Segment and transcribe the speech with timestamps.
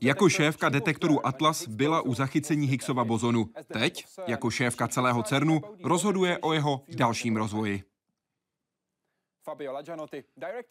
[0.00, 3.48] Jako šéfka detektoru Atlas byla u zachycení Higgsova bozonu.
[3.72, 7.82] Teď, jako šéfka celého CERNu, rozhoduje o jeho dalším rozvoji.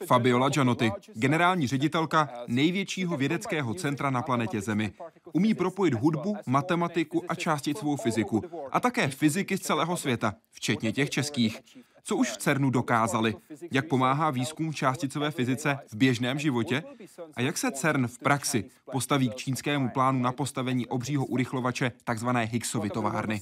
[0.06, 4.94] Fabiola Gianotti, generální ředitelka největšího vědeckého centra na planetě Zemi.
[5.34, 8.42] Umí propojit hudbu, matematiku a částicovou fyziku.
[8.72, 11.62] A také fyziky z celého světa, včetně těch českých.
[12.04, 13.36] Co už v CERNu dokázali?
[13.72, 16.84] Jak pomáhá výzkum částicové fyzice v běžném životě?
[17.36, 22.44] A jak se CERN v praxi postaví k čínskému plánu na postavení obřího urychlovače takzvané
[22.44, 23.42] Higgsovy továrny?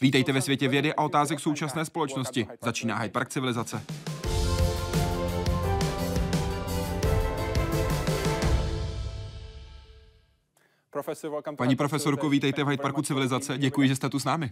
[0.00, 2.46] Vítejte ve světě vědy a otázek současné společnosti.
[2.62, 3.82] Začíná Hyde Park civilizace.
[11.56, 13.58] Paní profesorko, vítejte v Hyde Parku civilizace.
[13.58, 14.50] Děkuji, že jste tu s námi.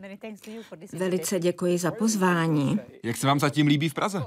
[0.92, 2.81] Velice děkuji za pozvání.
[3.03, 4.23] Jak se vám zatím líbí v Praze?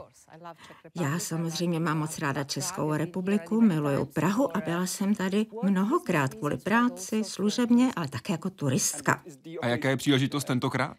[0.95, 6.57] Já samozřejmě mám moc ráda Českou republiku, miluju Prahu a byla jsem tady mnohokrát kvůli
[6.57, 9.23] práci, služebně, ale také jako turistka.
[9.61, 10.97] A jaká je příležitost tentokrát?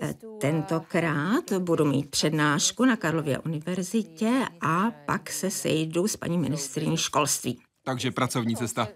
[0.00, 6.96] Eh, tentokrát budu mít přednášku na Karlově univerzitě a pak se sejdu s paní ministriní
[6.96, 7.62] školství.
[7.86, 8.88] Takže pracovní cesta.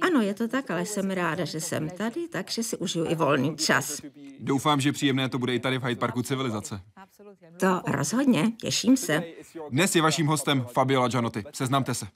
[0.00, 3.56] Ano, je to tak, ale jsem ráda, že jsem tady, takže si užiju i volný
[3.56, 4.00] čas.
[4.40, 6.80] Doufám, že příjemné to bude i tady v Hyde Parku civilizace.
[7.60, 9.22] To rozhodně, těším se.
[9.70, 11.44] Dnes je vaším hostem Fabiola Gianotti.
[11.52, 12.06] Seznamte se.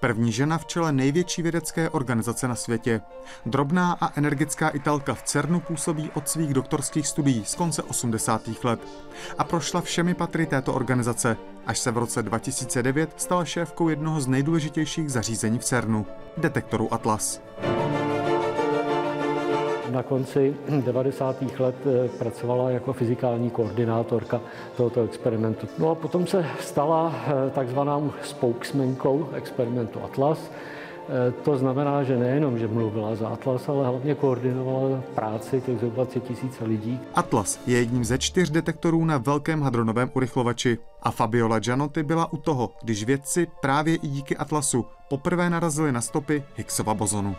[0.00, 3.00] První žena v čele největší vědecké organizace na světě.
[3.46, 8.64] Drobná a energická Italka v CERNu působí od svých doktorských studií z konce 80.
[8.64, 8.80] let
[9.38, 14.26] a prošla všemi patry této organizace, až se v roce 2009 stala šéfkou jednoho z
[14.26, 17.40] nejdůležitějších zařízení v CERNu, detektoru Atlas
[19.90, 21.42] na konci 90.
[21.58, 24.40] let eh, pracovala jako fyzikální koordinátorka
[24.76, 25.68] tohoto experimentu.
[25.78, 30.50] No a potom se stala eh, takzvanou spokesmankou experimentu Atlas.
[31.10, 35.94] Eh, to znamená, že nejenom, že mluvila za Atlas, ale hlavně koordinovala práci těch zhruba
[35.94, 37.00] 20 tisíc lidí.
[37.14, 42.36] Atlas je jedním ze čtyř detektorů na velkém hadronovém urychlovači a Fabiola Gianotti byla u
[42.36, 47.36] toho, když vědci právě i díky Atlasu poprvé narazili na stopy Higgsova bozonu.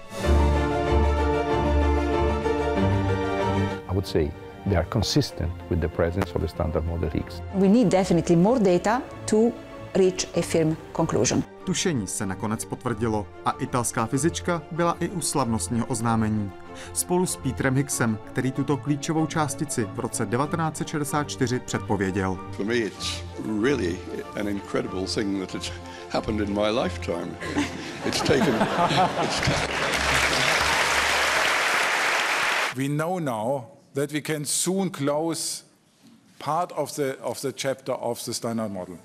[3.91, 4.31] I would say
[4.65, 7.41] they are consistent with the presence of the standard model Higgs.
[7.53, 9.51] We need definitely more data to
[9.95, 11.43] reach a firm conclusion.
[11.63, 16.51] Tušení se nakonec potvrdilo a italská fyzička byla i u slavnostního oznámení.
[16.93, 22.39] Spolu s Petrem Higgsem, který tuto klíčovou částici v roce 1964 předpověděl.
[22.51, 23.23] For me it's
[23.63, 23.99] really
[24.39, 25.71] an incredible thing that has
[26.09, 27.27] happened in my lifetime.
[28.05, 28.55] It's taken...
[29.23, 29.41] It's...
[32.75, 35.63] We know now that we can soon close
[36.37, 38.97] part of the, of the chapter of the standard model.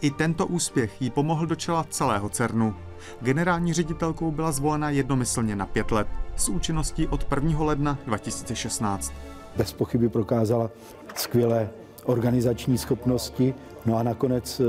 [0.00, 2.74] I tento úspěch jí pomohl do čela celého CERNu.
[3.20, 7.64] Generální ředitelkou byla zvolena jednomyslně na pět let s účinností od 1.
[7.64, 9.12] ledna 2016.
[9.56, 10.70] Bez pochyby prokázala
[11.14, 11.70] skvělé
[12.06, 13.54] organizační schopnosti,
[13.86, 14.64] no a nakonec e,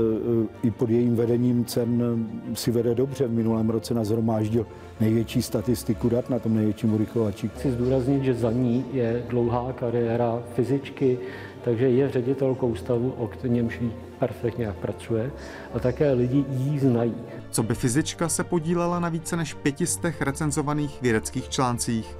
[0.62, 3.26] i pod jejím vedením CERN si vede dobře.
[3.26, 4.66] V minulém roce nazhromáždil
[5.00, 7.48] největší statistiku dat na tom největším urychlovači.
[7.48, 11.18] Chci zdůraznit, že za ní je dlouhá kariéra fyzičky,
[11.64, 13.80] takže je ředitelkou stavu, o němž
[14.18, 15.30] perfektně jak pracuje
[15.74, 17.14] a také lidi jí znají.
[17.50, 22.16] Co by fyzička se podílela na více než pětistech recenzovaných vědeckých článcích.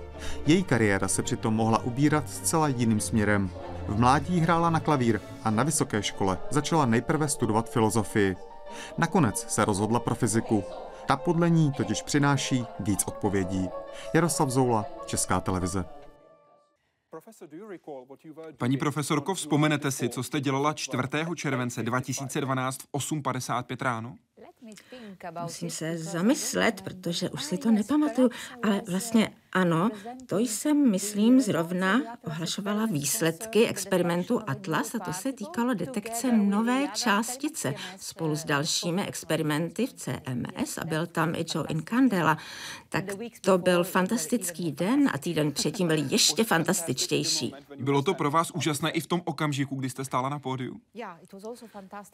[0.47, 3.51] Její kariéra se přitom mohla ubírat zcela jiným směrem.
[3.89, 8.37] V mládí hrála na klavír a na vysoké škole začala nejprve studovat filozofii.
[8.99, 10.65] Nakonec se rozhodla pro fyziku.
[11.07, 13.69] Ta podle ní totiž přináší víc odpovědí.
[14.15, 15.85] Jaroslav Zoula, Česká televize.
[18.59, 21.03] Paní profesorko, vzpomenete si, co jste dělala 4.
[21.37, 24.15] července 2012 v 8.55 ráno?
[25.43, 28.31] Musím se zamyslet, protože už si to nepamatuju,
[28.63, 29.91] ale vlastně ano,
[30.27, 37.75] to jsem, myslím, zrovna ohlašovala výsledky experimentu Atlas a to se týkalo detekce nové částice
[37.99, 42.39] spolu s dalšími experimenty v CMS a byl tam i Joe Incandela.
[42.89, 43.05] Tak
[43.41, 47.55] to byl fantastický den a týden předtím byl ještě fantastičtější.
[47.77, 50.81] Bylo to pro vás úžasné i v tom okamžiku, kdy jste stála na pódiu?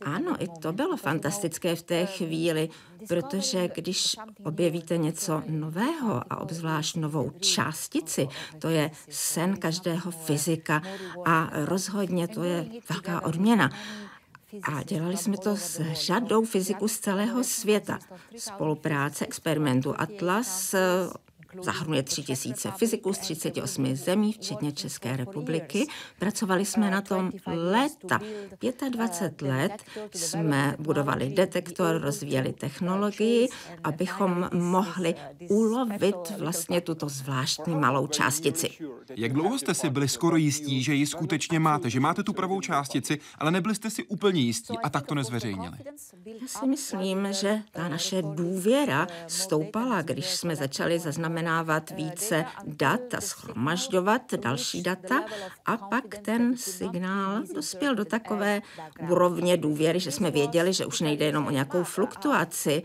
[0.04, 2.68] Ano, i to bylo fantastické v té chvíli,
[3.08, 8.28] protože když objevíte něco nového a obzvlášť novou novou částici.
[8.58, 10.82] To je sen každého fyzika
[11.24, 13.70] a rozhodně to je velká odměna.
[14.62, 17.98] A dělali jsme to s řadou fyziků z celého světa.
[18.36, 20.74] Spolupráce experimentu Atlas
[21.62, 25.86] zahrnuje tři tisíce fyziků z 38 zemí, včetně České republiky.
[26.18, 28.20] Pracovali jsme na tom léta.
[28.90, 29.84] 25 let
[30.14, 33.48] jsme budovali detektor, rozvíjeli technologii,
[33.84, 35.14] abychom mohli
[35.48, 38.70] ulovit vlastně tuto zvláštní malou částici.
[39.16, 42.60] Jak dlouho jste si byli skoro jistí, že ji skutečně máte, že máte tu pravou
[42.60, 45.76] částici, ale nebyli jste si úplně jistí a tak to nezveřejnili?
[46.26, 50.98] Já si myslím, že ta naše důvěra stoupala, když jsme začali
[51.44, 55.24] zaznamenávat více dat a schromažďovat další data
[55.66, 58.62] a pak ten signál dospěl do takové
[59.10, 62.82] úrovně důvěry, že jsme věděli, že už nejde jenom o nějakou fluktuaci.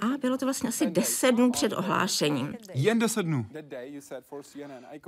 [0.00, 2.54] a bylo to vlastně asi deset dnů před ohlášením.
[2.74, 3.46] Jen deset dnů.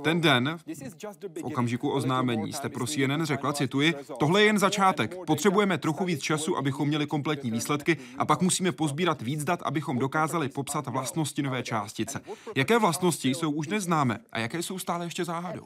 [0.03, 5.15] Ten den, v okamžiku oznámení, jste pro CNN řekla, cituji, tohle je jen začátek.
[5.27, 9.99] Potřebujeme trochu víc času, abychom měli kompletní výsledky a pak musíme pozbírat víc dat, abychom
[9.99, 12.21] dokázali popsat vlastnosti nové částice.
[12.55, 12.90] Jaké vlastnosti
[13.23, 15.65] jsou už neznámé a jaké jsou stále ještě záhadou?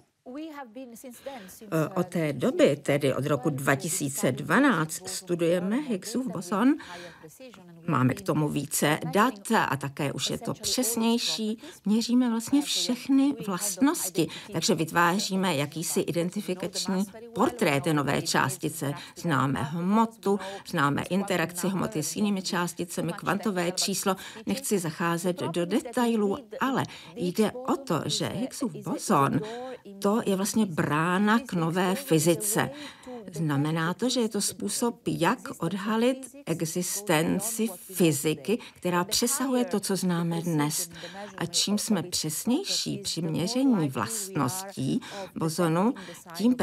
[1.62, 6.74] Eh, od té doby, tedy od roku 2012, studujeme Higgsův boson.
[7.88, 11.62] Máme k tomu více dat a také už je to přesnější.
[11.86, 18.94] Měříme vlastně všechny vlastnosti, takže vytváříme jakýsi identifikační portrét té nové částice.
[19.16, 24.16] Známe hmotu, známe interakci hmoty s jinými částicemi, kvantové číslo.
[24.46, 26.84] Nechci zacházet do detailů, ale
[27.16, 29.40] jde o to, že Higgsův boson
[30.00, 32.70] to je vlastně brána k nové fyzice.
[33.34, 40.42] Znamená to, že je to způsob, jak odhalit existenci fyziky, která přesahuje to, co známe
[40.42, 40.90] dnes.
[41.38, 45.02] A čím jsme přesnější při měření vlastností
[45.36, 45.94] bozonu,
[46.36, 46.56] tím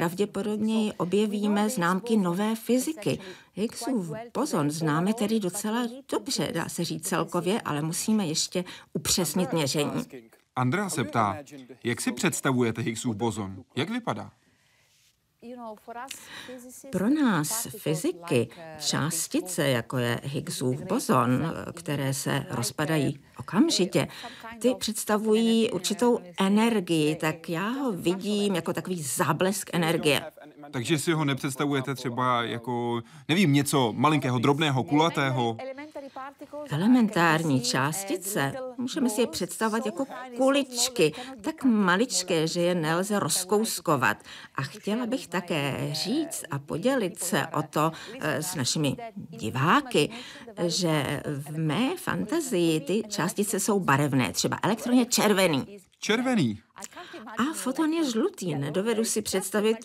[0.63, 3.19] pravděpodobněji objevíme známky nové fyziky.
[3.55, 10.05] Higgsův bozon známe tedy docela dobře, dá se říct celkově, ale musíme ještě upřesnit měření.
[10.57, 11.39] Andrea se ptá,
[11.85, 13.65] jak si představujete Higgsův bozon?
[13.77, 14.31] Jak vypadá?
[16.91, 18.49] Pro nás fyziky
[18.79, 24.09] částice, jako je Higgsův bozon, které se rozpadají okamžitě,
[24.59, 30.23] ty představují určitou energii, tak já ho vidím jako takový záblesk energie.
[30.71, 35.57] Takže si ho nepředstavujete třeba jako, nevím, něco malinkého, drobného, kulatého?
[36.71, 40.05] Elementární částice můžeme si je představovat jako
[40.37, 44.17] kuličky, tak maličké, že je nelze rozkouskovat.
[44.55, 50.11] A chtěla bych také říct a podělit se o to eh, s našimi diváky,
[50.67, 55.79] že v mé fantazii ty částice jsou barevné, třeba elektron je červený.
[55.99, 56.61] Červený.
[57.27, 58.55] A foton je žlutý.
[58.55, 59.77] Nedovedu si představit,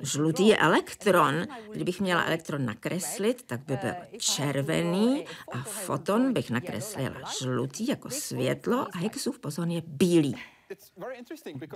[0.00, 1.34] žlutý je elektron.
[1.72, 8.86] Kdybych měla elektron nakreslit, tak by byl červený a foton bych nakreslila žlutý jako světlo
[8.92, 10.36] a Higgsův boson je bílý.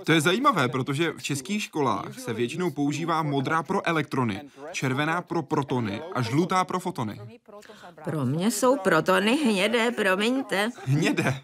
[0.05, 4.41] To je zajímavé, protože v českých školách se většinou používá modrá pro elektrony,
[4.71, 7.21] červená pro protony a žlutá pro fotony.
[8.03, 10.69] Pro mě jsou protony hnědé, promiňte.
[10.85, 11.41] Hnědé.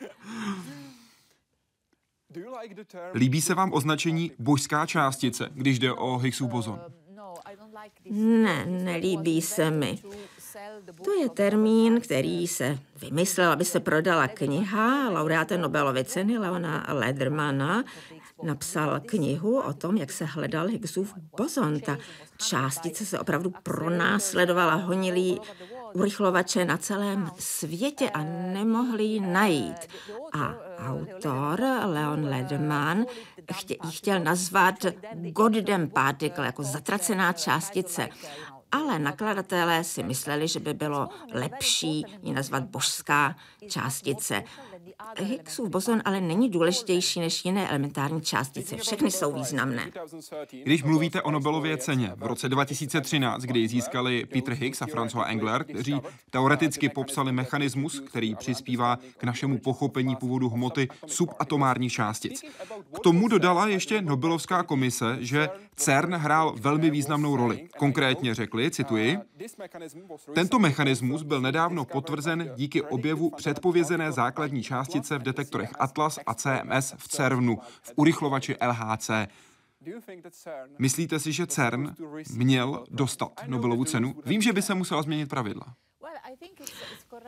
[3.14, 6.80] Líbí se vám označení božská částice, když jde o Higgsův bozon?
[8.10, 9.98] Ne, nelíbí se mi.
[11.04, 17.84] To je termín, který se vymyslel, aby se prodala kniha laureáte Nobelovy ceny Leona Ledermana.
[18.42, 21.80] Napsal knihu o tom, jak se hledal Higgsův bozon.
[21.80, 21.98] Ta
[22.36, 25.40] částice se opravdu pronásledovala, honilí
[25.94, 29.76] urychlovače na celém světě a nemohli ji najít.
[30.32, 30.54] A
[30.88, 33.04] autor Leon Lederman
[33.52, 34.74] chtě, ji chtěl nazvat
[35.14, 38.08] Goddamn Particle, jako zatracená částice.
[38.72, 43.36] Ale nakladatelé si mysleli, že by bylo lepší ji nazvat božská
[43.68, 44.42] částice.
[45.18, 48.76] Higgsův boson ale není důležitější než jiné elementární částice.
[48.76, 49.90] Všechny jsou významné.
[50.64, 55.24] Když mluvíte o Nobelově ceně v roce 2013, kdy ji získali Peter Higgs a François
[55.26, 62.42] Engler, kteří teoreticky popsali mechanismus, který přispívá k našemu pochopení původu hmoty subatomárních částic.
[62.94, 67.68] K tomu dodala ještě Nobelovská komise, že CERN hrál velmi významnou roli.
[67.78, 69.18] Konkrétně řekli, cituji,
[70.34, 74.77] tento mechanismus byl nedávno potvrzen díky objevu předpovězené základní částice
[75.18, 79.10] v detektorech Atlas a CMS v CERNu v urychlovači LHC.
[80.78, 81.94] Myslíte si, že CERN
[82.34, 84.14] měl dostat Nobelovu cenu?
[84.24, 85.74] Vím, že by se musela změnit pravidla.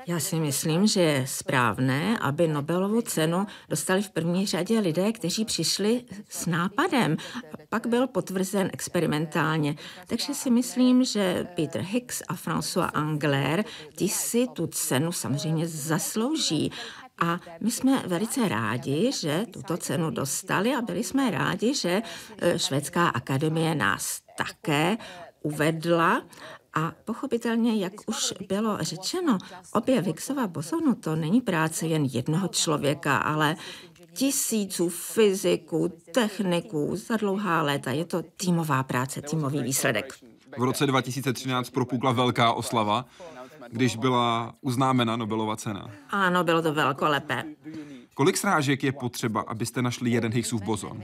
[0.07, 5.45] Já si myslím, že je správné, aby Nobelovu cenu dostali v první řadě lidé, kteří
[5.45, 7.17] přišli s nápadem.
[7.69, 9.77] Pak byl potvrzen experimentálně.
[10.07, 13.65] Takže si myslím, že Peter Higgs a François Angler,
[13.97, 16.73] ti si tu cenu samozřejmě zaslouží
[17.21, 22.03] A my jsme velice rádi, že tuto cenu dostali a byli jsme rádi, že
[22.39, 24.97] e, Švédská akademie nás také
[25.43, 26.23] uvedla
[26.75, 29.39] a pochopitelně, jak už bylo řečeno,
[29.73, 33.57] obě Higgsova bosonu to není práce jen jednoho člověka, ale
[34.13, 37.91] tisíců fyziků, techniků za dlouhá léta.
[37.91, 40.15] Je to týmová práce, týmový výsledek.
[40.59, 43.05] V roce 2013 propukla velká oslava,
[43.71, 45.91] když byla uznámena Nobelova cena.
[46.11, 47.45] Ano, bylo to velkolepé.
[48.15, 51.03] Kolik srážek je potřeba, abyste našli jeden Higgsův bozon?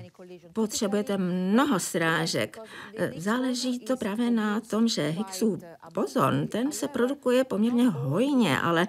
[0.52, 2.58] Potřebujete mnoho srážek.
[3.16, 5.62] Záleží to právě na tom, že Higgsův
[5.94, 8.87] bozon, ten se produkuje poměrně hojně, ale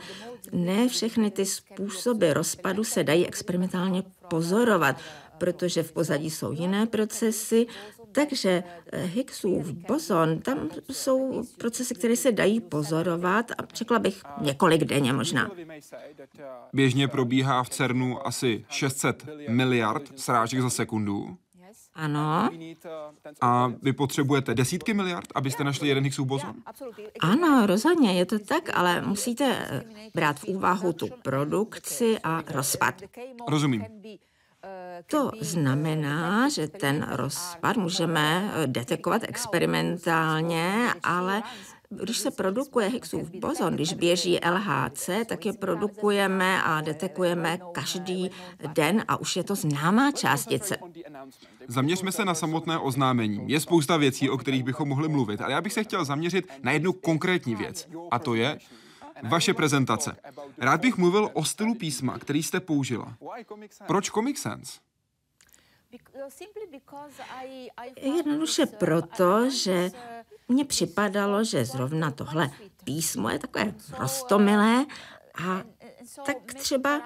[0.52, 4.98] ne všechny ty způsoby rozpadu se dají experimentálně pozorovat
[5.38, 7.68] protože v pozadí jsou jiné procesy,
[8.12, 14.84] takže eh, Higgsův bozon, tam jsou procesy, které se dají pozorovat a řekla bych několik
[14.84, 15.52] denně možná.
[16.74, 21.38] Běžně probíhá v CERNu asi 600 miliard srážek za sekundu.
[21.98, 22.50] Ano.
[23.42, 26.56] A vy potřebujete desítky miliard, abyste našli jeden Higgsův bozon?
[27.20, 29.84] Ano, rozhodně, je to tak, ale musíte eh,
[30.16, 33.02] brát v úvahu tu produkci a rozpad.
[33.48, 33.86] Rozumím.
[35.08, 41.44] To znamená, že ten rozpad můžeme eh, detekovat experimentálně, ale
[41.90, 48.32] když se produkuje Higgsův bozon, když běží LHC, tak je produkujeme a detekujeme každý
[48.74, 50.78] den a už je to známá částice.
[51.68, 53.44] Zaměřme se na samotné oznámení.
[53.48, 56.72] Je spousta věcí, o kterých bychom mohli mluvit, ale já bych se chtěl zaměřit na
[56.72, 57.88] jednu konkrétní věc.
[58.12, 58.58] A to je
[59.24, 60.16] vaše prezentace.
[60.58, 63.18] Rád bych mluvil o stylu písma, který jste použila.
[63.88, 64.80] Proč Comic Sans?
[68.02, 69.92] Jednoduše proto, že
[70.48, 72.50] mně připadalo, že zrovna tohle
[72.84, 74.86] písmo je takové rostomilé
[75.46, 75.64] a
[76.26, 77.02] tak třeba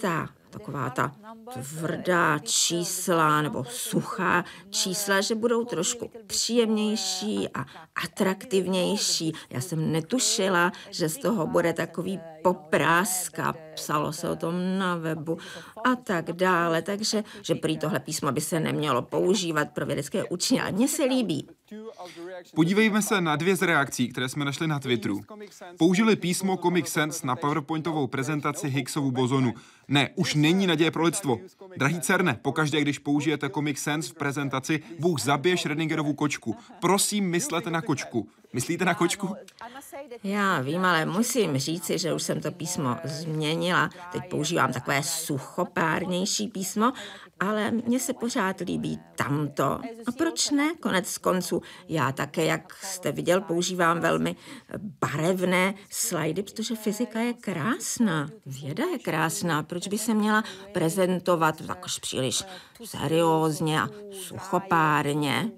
[0.00, 1.12] ta taková ta
[1.52, 7.66] tvrdá čísla nebo suchá čísla, že budou trošku příjemnější a
[8.04, 9.32] atraktivnější.
[9.50, 15.38] Já jsem netušila, že z toho bude takový popráska, psalo se o tom na webu
[15.84, 20.60] a tak dále, takže že prý tohle písmo by se nemělo používat pro vědecké učení,
[20.60, 21.48] ale mně se líbí.
[22.54, 25.20] Podívejme se na dvě z reakcí, které jsme našli na Twitteru.
[25.78, 29.54] Použili písmo Comic Sans na PowerPointovou prezentaci Higgsovu bozonu.
[29.88, 31.38] Ne, už není naděje pro lidstvo.
[31.76, 36.56] Drahý Cerne, pokaždé, když použijete Comic Sans v prezentaci, Bůh zabije Schrödingerovu kočku.
[36.80, 38.28] Prosím, myslete na kočku.
[38.52, 39.34] Myslíte na kočku?
[40.24, 43.90] Já vím, ale musím říci, že už jsem to písmo změnila.
[44.12, 46.92] Teď používám takové suchopárnější písmo,
[47.40, 49.64] ale mně se pořád líbí tamto.
[50.06, 50.74] A proč ne?
[50.80, 54.36] Konec konců, já také, jak jste viděl, používám velmi
[55.00, 59.62] barevné slajdy, protože fyzika je krásná, věda je krásná.
[59.62, 62.44] Proč by se měla prezentovat tak příliš
[62.84, 65.50] seriózně a suchopárně?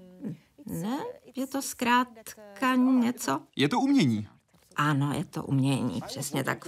[0.65, 0.97] Ne,
[1.35, 3.39] je to zkrátka něco.
[3.55, 4.27] Je to umění.
[4.75, 6.67] Ano, je to umění, přesně tak.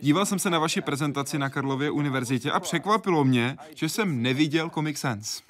[0.00, 4.70] Díval jsem se na vaši prezentaci na Karlově univerzitě a překvapilo mě, že jsem neviděl
[4.70, 5.42] Comic Sans.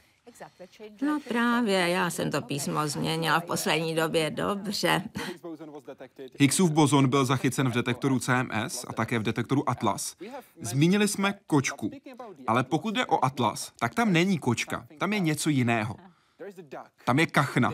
[1.02, 5.02] No právě, já jsem to písmo změnila v poslední době, dobře.
[6.38, 10.16] Higgsův bozon byl zachycen v detektoru CMS a také v detektoru Atlas.
[10.60, 11.90] Zmínili jsme kočku,
[12.46, 15.96] ale pokud jde o Atlas, tak tam není kočka, tam je něco jiného.
[17.04, 17.72] Tam je kachna.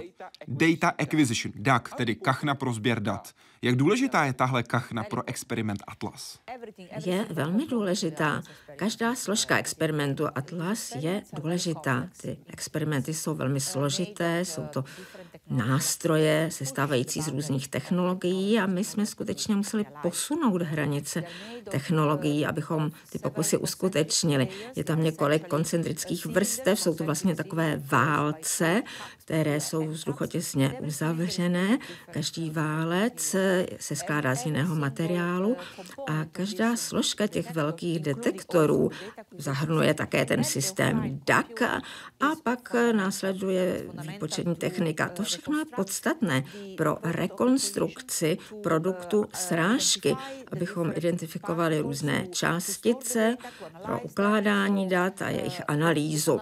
[0.48, 3.32] Data Acquisition, DAC, tedy kachna pro sběr dat.
[3.64, 6.38] Jak důležitá je tahle kachna pro experiment Atlas?
[7.04, 8.42] Je velmi důležitá.
[8.76, 12.08] Každá složka experimentu Atlas je důležitá.
[12.22, 14.84] Ty experimenty jsou velmi složité, jsou to
[15.50, 21.24] nástroje sestávající z různých technologií a my jsme skutečně museli posunout hranice
[21.70, 24.48] technologií, abychom ty pokusy uskutečnili.
[24.76, 28.82] Je tam několik koncentrických vrstev, jsou to vlastně takové válce,
[29.18, 31.78] které jsou vzduchotěsně uzavřené.
[32.10, 33.36] Každý válec
[33.78, 35.56] se skládá z jiného materiálu
[36.08, 38.90] a každá složka těch velkých detektorů
[39.38, 41.62] zahrnuje také ten systém DAC
[42.20, 45.08] a pak následuje výpočetní technika.
[45.08, 46.44] To všechno je podstatné
[46.76, 50.16] pro rekonstrukci produktu srážky,
[50.52, 53.36] abychom identifikovali různé částice
[53.84, 56.40] pro ukládání dat a jejich analýzu.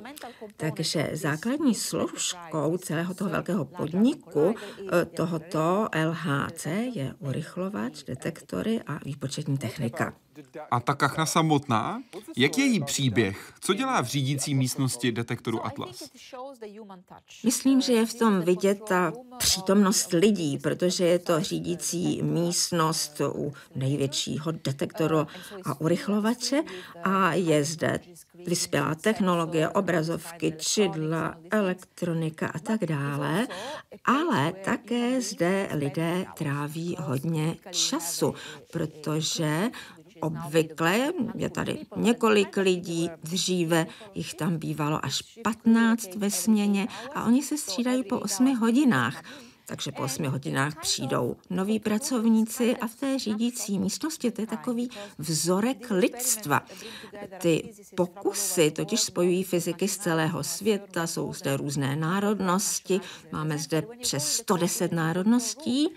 [0.56, 9.58] Takže základní složkou celého toho velkého podniku eh, tohoto LHC je urychlovač, detektory a výpočetní
[9.58, 10.14] technika.
[10.70, 12.02] A ta kachna samotná?
[12.36, 13.52] Jak je její příběh?
[13.60, 16.10] Co dělá v řídící místnosti detektoru Atlas?
[17.44, 23.52] Myslím, že je v tom vidět ta přítomnost lidí, protože je to řídící místnost u
[23.74, 25.26] největšího detektoru
[25.64, 26.62] a urychlovače
[27.04, 28.00] a je zde
[28.46, 33.46] vyspělá technologie, obrazovky, čidla, elektronika a tak dále,
[34.04, 38.34] ale také zde lidé tráví hodně času,
[38.72, 39.70] protože
[40.20, 47.42] obvykle, je tady několik lidí, dříve jich tam bývalo až 15 ve směně a oni
[47.42, 49.22] se střídají po 8 hodinách
[49.70, 54.90] takže po 8 hodinách přijdou noví pracovníci a v té řídící místnosti to je takový
[55.18, 56.62] vzorek lidstva.
[57.38, 63.00] Ty pokusy totiž spojují fyziky z celého světa, jsou zde různé národnosti,
[63.32, 65.88] máme zde přes 110 národností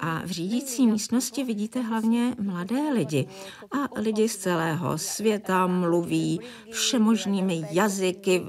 [0.00, 3.26] a v řídící místnosti vidíte hlavně mladé lidi.
[3.72, 8.42] A lidi z celého světa mluví všemožnými jazyky,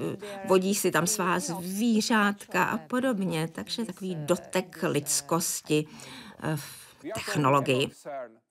[0.48, 5.86] vodí si tam svá zvířátka a podobně, takže takový dotek nedostatek lidskosti
[6.44, 7.90] eh, v technologii.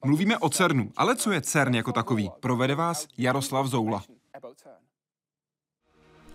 [0.05, 2.31] Mluvíme o CERNu, ale co je CERN jako takový?
[2.41, 4.03] Provede vás Jaroslav Zoula.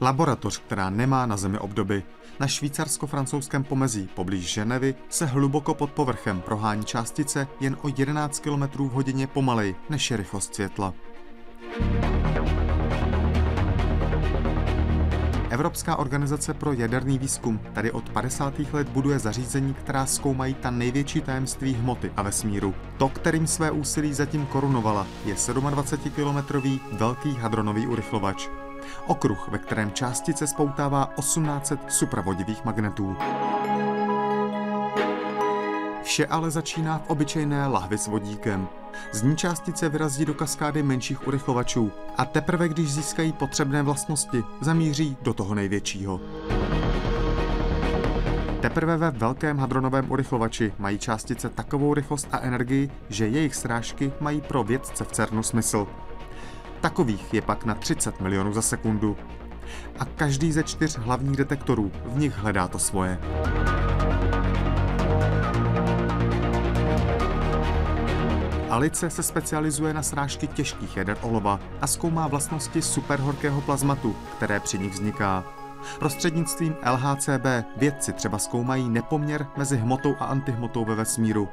[0.02, 2.04] Laboratoř, která nemá na Zemi obdoby.
[2.40, 8.64] Na švýcarsko-francouzském pomezí poblíž Ženevy se hluboko pod povrchem prohání částice jen o 11 km
[8.64, 10.94] v hodině pomalej než je rychlost světla.
[15.50, 18.54] Evropská organizace pro jaderný výzkum tady od 50.
[18.74, 22.76] let buduje zařízení, která zkoumají ta největší tajemství hmoty a vesmíru.
[22.98, 28.48] To, kterým své úsilí zatím korunovala, je 27-kilometrový velký hadronový urychlovač.
[29.08, 33.18] Okruh, ve kterém částice spoutává 1800 supravodivých magnetů.
[36.06, 38.68] Vše ale začíná v obyčejné lahvi s vodíkem.
[39.12, 45.18] Z ní částice vyrazí do kaskády menších urychlovačů a teprve když získají potřebné vlastnosti, zamíří
[45.22, 46.22] do toho největšího.
[48.62, 54.42] Teprve ve velkém hadronovém urychlovači mají částice takovou rychlost a energii, že jejich srážky mají
[54.42, 55.88] pro vědce v CERNu smysl.
[56.82, 59.18] Takových je pak na 30 milionů za sekundu.
[60.00, 63.20] A každý ze čtyř hlavních detektorů v nich hledá to svoje.
[68.76, 74.80] Alice se specializuje na srážky těžkých jader olova a zkoumá vlastnosti superhorkého plazmatu, které při
[74.80, 75.44] nich vzniká.
[76.00, 77.46] Prostřednictvím LHCb
[77.78, 81.50] vědci třeba zkoumají nepoměr mezi hmotou a antihmotou ve vesmíru.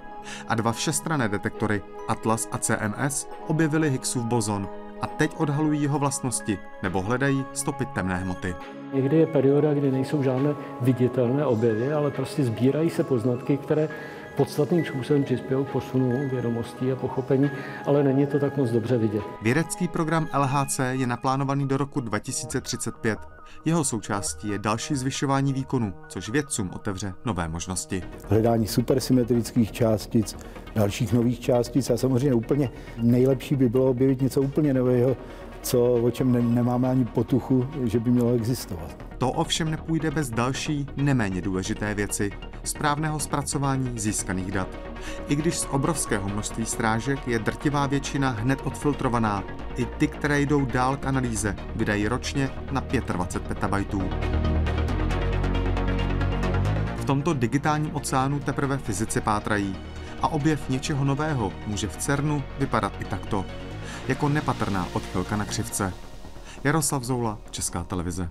[0.49, 4.69] A dva všestrané detektory, Atlas a CMS, objevili Higgsův bozon
[5.03, 8.55] a teď odhalují jeho vlastnosti nebo hledají stopy temné hmoty.
[8.95, 13.89] Někdy je perioda, kdy nejsou žádné viditelné objevy, ale prostě sbírají se poznatky, které
[14.37, 17.51] podstatným způsobem přispěl k posunu vědomostí a pochopení,
[17.87, 19.23] ale není to tak moc dobře vidět.
[19.43, 23.19] Vědecký program LHC je naplánovaný do roku 2035.
[23.65, 28.03] Jeho součástí je další zvyšování výkonu, což vědcům otevře nové možnosti.
[28.29, 30.37] Hledání supersymetrických částic,
[30.75, 35.17] dalších nových částic a samozřejmě úplně nejlepší by bylo objevit něco úplně nového,
[35.63, 38.97] co, o čem ne, nemáme ani potuchu, že by mělo existovat.
[39.19, 42.31] To ovšem nepůjde bez další, neméně důležité věci,
[42.65, 44.69] správného zpracování získaných dat.
[45.29, 49.45] I když z obrovského množství strážek je drtivá většina hned odfiltrovaná,
[49.77, 54.03] i ty, které jdou dál k analýze, vydají ročně na 25 petabajtů.
[56.97, 59.77] V tomto digitálním oceánu teprve fyzici pátrají
[60.23, 63.45] a objev něčeho nového může v CERNu vypadat i takto
[64.09, 65.95] jako nepatrná odchylka na křivce.
[66.65, 68.31] Jaroslav Zoula, Česká televize.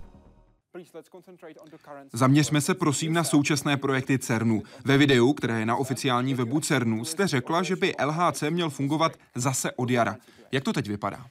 [2.14, 4.64] Zaměřme se prosím na současné projekty CERNu.
[4.86, 9.12] Ve videu, které je na oficiální webu CERNu, jste řekla, že by LHC měl fungovat
[9.36, 10.18] zase od jara.
[10.52, 11.26] Jak to teď vypadá?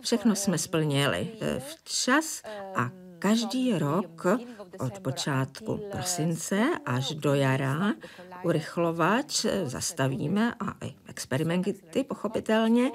[0.00, 2.42] Všechno jsme splnili eh, včas
[2.76, 4.26] a každý rok
[4.78, 7.92] od počátku prosince až do jara
[8.42, 12.90] urychlovač zastavíme a i experimenty pochopitelně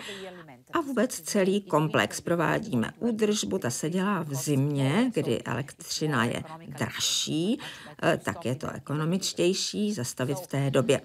[0.75, 7.59] a vůbec celý komplex provádíme údržbu, ta se dělá v zimě, kdy elektřina je dražší,
[8.03, 11.01] eh, tak je to ekonomičtější zastavit v té době.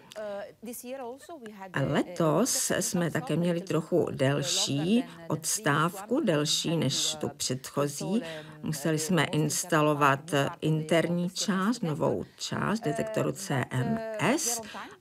[1.86, 8.22] Letos jsme také měli trochu delší odstávku, delší než tu předchozí.
[8.62, 10.20] Museli jsme instalovat
[10.60, 14.60] interní část, novou část detektoru CMS,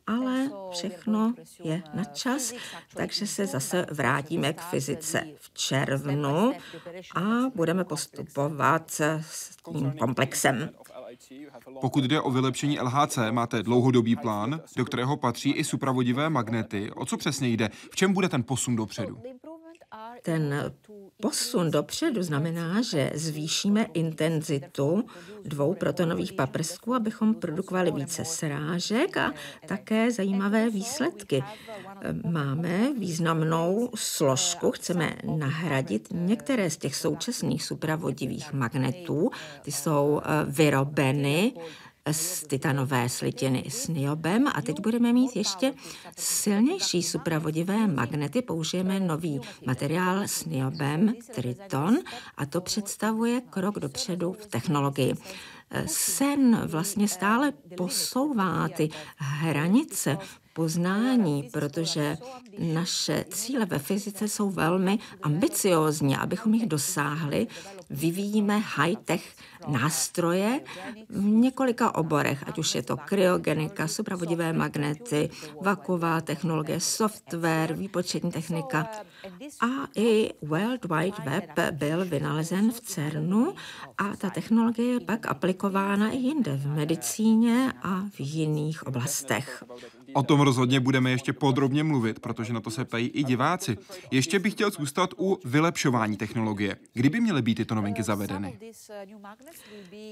[0.10, 2.54] ale všechno je na čas,
[2.94, 6.54] takže se zase vrátíme k fyzice v červnu
[7.16, 7.22] a
[7.56, 8.92] budeme postupovat
[9.22, 10.70] s tím komplexem.
[11.82, 16.92] Pokud jde o vylepšení LHC, máte dlouhodobý plán, do kterého patří i supravodivé magnety.
[16.92, 17.70] O co přesně jde?
[17.92, 19.22] V čem bude ten posun dopředu?
[20.22, 20.74] Ten
[21.22, 25.06] posun dopředu znamená, že zvýšíme intenzitu
[25.44, 29.34] dvou protonových paprsků, abychom produkovali více srážek a
[29.68, 31.44] také zajímavé výsledky.
[32.26, 39.30] Máme významnou složku, chceme nahradit některé z těch současných supravodivých magnetů.
[39.62, 41.54] Ty jsou eh, vyrobeny
[42.12, 45.74] z titanové slitiny s niobem a teď budeme mít ještě
[46.18, 48.42] silnější supravodivé magnety.
[48.42, 51.98] Použijeme nový materiál s niobem, triton,
[52.38, 55.14] a to představuje krok dopředu v technologii.
[55.86, 60.18] Sen vlastně stále posouvá ty hranice
[60.60, 62.18] poznání, protože
[62.60, 66.18] naše cíle ve fyzice jsou velmi ambiciózní.
[66.18, 67.48] Abychom jich dosáhli,
[67.90, 69.36] vyvíjíme high-tech
[69.68, 70.60] nástroje
[71.10, 75.30] v několika oborech, ať už je to kryogenika, supravodivé magnety,
[75.62, 78.92] vaková technologie, software, výpočetní technika.
[79.62, 83.54] A i World Wide Web byl vynalezen v CERNu
[83.98, 89.64] a ta technologie je pak aplikována i jinde, v medicíně a v jiných oblastech.
[90.14, 93.78] O tom rozhodně budeme ještě podrobně mluvit, protože na to se ptají i diváci.
[94.12, 96.76] Ještě bych chtěl zůstat u vylepšování technologie.
[96.94, 98.60] Kdyby měly být tyto novinky zavedeny?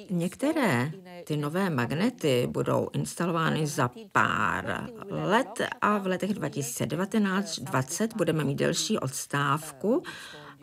[0.10, 0.92] Některé
[1.24, 8.98] ty nové magnety budou instalovány za pár let a v letech 2019-2020 budeme mít delší
[9.00, 10.04] odstávku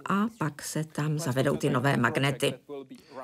[0.08, 2.54] a pak se tam zavedou ty nové magnety.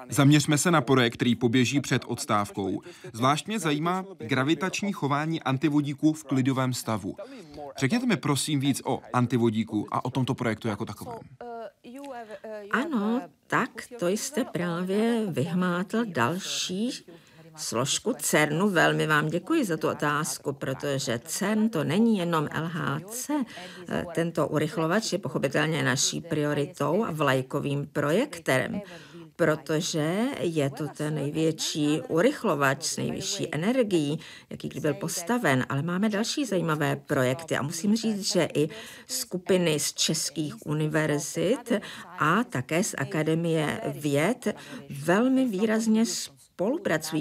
[0.09, 2.83] Zaměřme se na projekt, který poběží před odstávkou.
[3.12, 7.16] Zvlášť mě zajímá gravitační chování antivodíku v klidovém stavu.
[7.79, 11.19] Řekněte mi prosím víc o antivodíku a o tomto projektu jako takovém.
[12.71, 16.90] Ano, tak to jste právě vyhmátl další
[17.61, 18.68] složku CERNu.
[18.68, 23.31] Velmi vám děkuji za tu otázku, protože CERN to není jenom LHC.
[24.14, 28.81] Tento urychlovač je pochopitelně naší prioritou a vlajkovým projektem
[29.40, 34.18] protože je to ten největší urychlovač s nejvyšší energií,
[34.51, 38.68] jaký kdy byl postaven, ale máme další zajímavé projekty a musím říct, že i
[39.07, 41.73] skupiny z českých univerzit
[42.18, 44.49] a také z Akademie věd
[44.90, 46.39] velmi výrazně spolupracují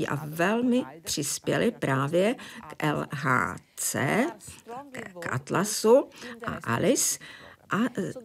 [0.07, 2.35] a velmi přispěli právě
[2.67, 3.95] k LHC,
[5.19, 6.09] k Atlasu
[6.45, 7.19] a Alice
[7.69, 7.77] a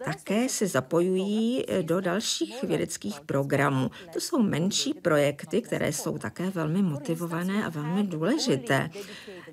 [0.05, 3.90] také se zapojují do dalších vědeckých programů.
[4.12, 8.90] To jsou menší projekty, které jsou také velmi motivované a velmi důležité.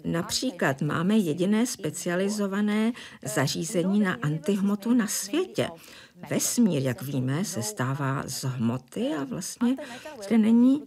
[0.03, 2.91] Například máme jediné specializované
[3.25, 5.69] zařízení na antihmotu na světě.
[6.29, 9.75] Vesmír, jak víme, se stává z hmoty a vlastně
[10.23, 10.83] zde není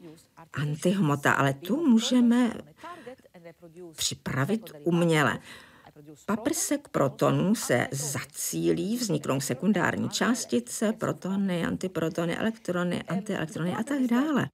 [0.54, 2.52] antihmota, ale tu můžeme
[3.96, 5.38] připravit uměle.
[6.26, 14.48] Paprsek protonů se zacílí, vzniknou sekundární částice, protony, antiprotony, elektrony, antielektrony a tak dále.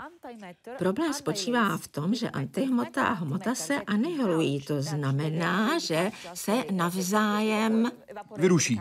[0.78, 4.60] Problém spočívá v tom, že antihmota a hmota se anihilují.
[4.60, 7.90] To znamená, že se navzájem
[8.36, 8.80] vyruší.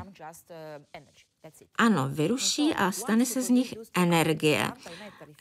[1.77, 4.71] Ano, vyruší a stane se z nich energie.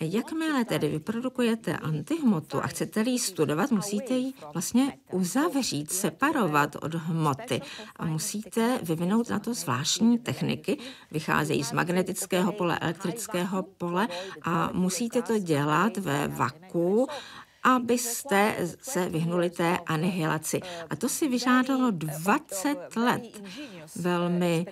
[0.00, 7.61] Jakmile tedy vyprodukujete antihmotu a chcete ji studovat, musíte ji vlastně uzavřít, separovat od hmoty
[7.96, 10.78] a musíte vyvinout na to zvláštní techniky.
[11.11, 14.08] Vycházejí z magnetického pole, elektrického pole
[14.42, 17.06] a musíte to dělat ve vaku
[17.62, 20.61] abyste se vyhnuli té anihilaci.
[20.90, 23.42] A to si vyžádalo 20 let
[23.96, 24.66] velmi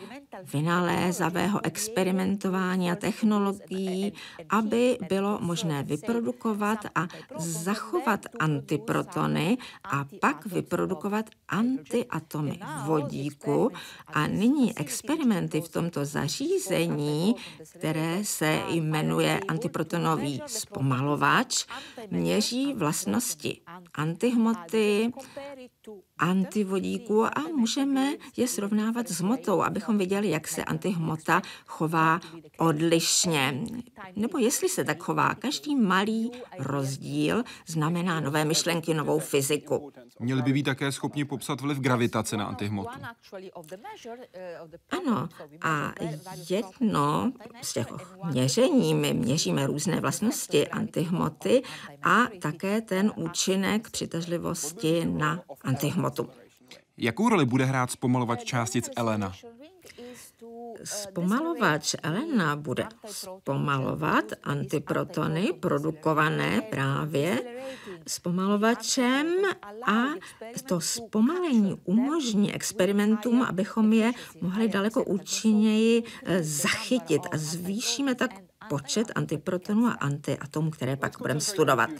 [0.52, 4.12] vynalézavého experimentování a technologií,
[4.48, 7.06] aby bylo možné vyprodukovat a
[7.38, 13.70] zachovat antiprotony a pak vyprodukovat antiatomy vodíku.
[14.06, 17.34] A nyní experimenty v tomto zařízení,
[17.78, 21.66] které se jmenuje antiprotonový zpomalovač,
[22.10, 23.60] měří vlastnosti
[23.94, 25.12] antihmoty,
[26.18, 32.20] antivodíku a můžeme je srovnávat s hmotou, abychom viděli, jak se antihmota chová
[32.58, 33.64] odlišně.
[34.16, 39.92] Nebo jestli se tak chová, každý malý rozdíl znamená nové myšlenky, novou fyziku.
[40.20, 42.90] Měli by být také schopni popsat vliv gravitace na antihmotu.
[44.90, 45.28] Ano,
[45.62, 45.92] a
[46.50, 47.86] jedno z těch
[48.24, 51.62] měření, my měříme různé vlastnosti antihmoty
[52.02, 55.75] a také ten účinek přitažlivosti na antihmotu.
[56.98, 59.32] Jakou roli bude hrát zpomalovač částic Elena?
[60.84, 67.42] Zpomalovač Elena bude zpomalovat antiprotony produkované právě
[68.06, 69.26] zpomalovačem
[69.86, 70.04] a
[70.68, 76.02] to zpomalení umožní experimentům, abychom je mohli daleko účinněji
[76.40, 78.30] zachytit a zvýšíme tak
[78.68, 81.90] počet antiprotonů a antiatomů, které pak budeme studovat.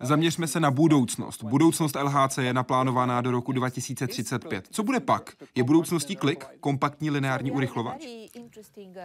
[0.00, 1.44] Zaměřme se na budoucnost.
[1.44, 4.68] Budoucnost LHC je naplánovaná do roku 2035.
[4.70, 5.32] Co bude pak?
[5.54, 8.04] Je budoucností klik, kompaktní lineární urychlovač?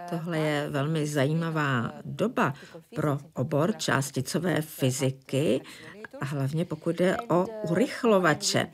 [0.10, 2.54] Tohle je velmi zajímavá doba
[2.96, 5.62] pro obor částicové fyziky
[6.22, 8.68] a hlavně pokud jde o urychlovače.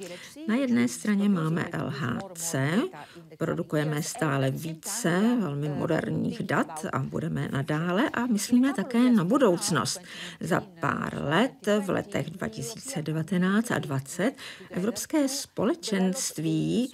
[0.48, 2.56] Na jedné straně máme LHC,
[3.40, 10.02] produkujeme stále více velmi moderních dat a budeme nadále a myslíme také na budoucnost.
[10.40, 14.34] Za pár let, v letech 2019 a 2020,
[14.72, 16.92] Evropské společenství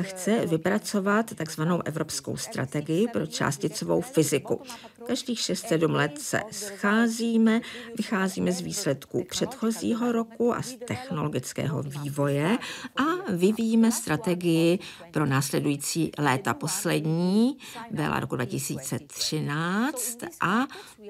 [0.00, 4.62] chce vypracovat takzvanou evropskou strategii pro částicovou fyziku.
[5.06, 7.60] Každých 6-7 let se scházíme,
[7.96, 12.58] vycházíme z výsledků předchozího roku a z technologického vývoje
[12.96, 14.78] a vyvíjíme strategii
[15.10, 16.54] pro následující léta.
[16.54, 17.58] Poslední
[17.90, 20.66] byla roku 2013 a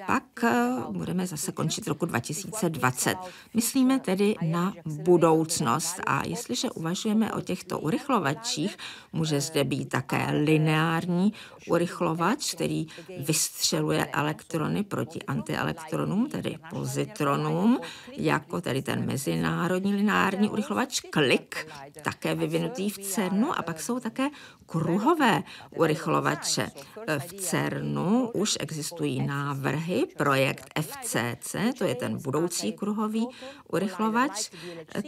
[0.06, 3.16] pak eh, budeme zase končit roku 2020.
[3.54, 8.76] Myslíme tedy na budoucnost a jestliže uvažujeme o těchto urychlovačích,
[9.12, 11.32] může zde být také lineární
[11.68, 12.86] urychlovač, který
[13.18, 17.80] vystřeluje elektrony proti antielektronům, tedy pozitronům,
[18.16, 21.66] jako tedy ten mezinárodní lineární urychlovač KLIK,
[22.02, 24.28] také vyvinutý v CERNu a pak jsou také
[24.66, 25.42] kruhové
[25.76, 26.70] urychlovače.
[27.18, 29.85] V CERNu už existují návrhy,
[30.16, 33.28] projekt FCC, to je ten budoucí kruhový
[33.72, 34.50] urychlovač,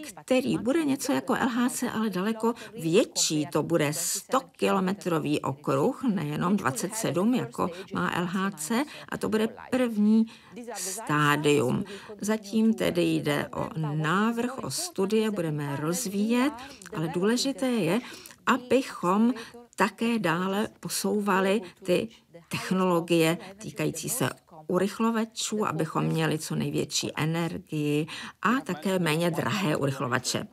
[0.04, 3.46] který bude něco jako LHC, ale daleko větší.
[3.46, 8.72] To bude 100-kilometrový okruh, nejenom 27, jako má LHC,
[9.08, 10.26] a to bude první
[10.74, 11.84] stádium.
[12.20, 16.52] Zatím tedy jde o návrh, o studie, budeme rozvíjet,
[16.96, 18.00] ale důležité je,
[18.46, 19.34] abychom
[19.76, 22.08] také dále posouvali ty
[22.48, 24.30] technologie týkající se
[24.68, 28.06] urychlovačů, abychom měli co největší energii
[28.42, 30.46] a také méně drahé urychlovače.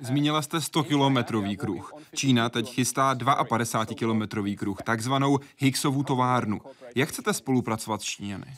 [0.00, 1.92] Zmínila jste 100-kilometrový kruh.
[2.14, 6.60] Čína teď chystá 52-kilometrový kruh, takzvanou Higgsovu továrnu.
[6.94, 8.54] Jak chcete spolupracovat s Číňany?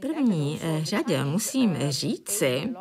[0.00, 2.74] První eh, řadě musím říci,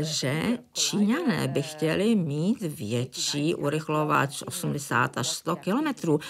[0.00, 6.20] že Číňané by chtěli mít větší urychlovač 80 až 100 kilometrů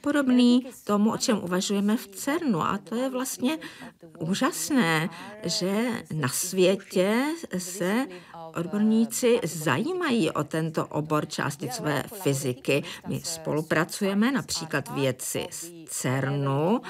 [0.00, 2.62] podobný tomu, o čem uvažujeme v CERNu.
[2.62, 3.58] A to je vlastně
[4.18, 5.10] úžasné,
[5.44, 7.24] že na světě
[7.58, 8.06] se
[8.56, 12.82] odborníci zajímají o tento obor částicové fyziky.
[13.08, 16.80] My spolupracujeme, například vědci z CERNu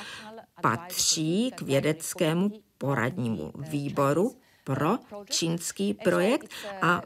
[0.62, 4.32] patří k vědeckému poradnímu výboru
[4.66, 4.98] pro
[5.30, 6.50] čínský projekt
[6.82, 7.02] a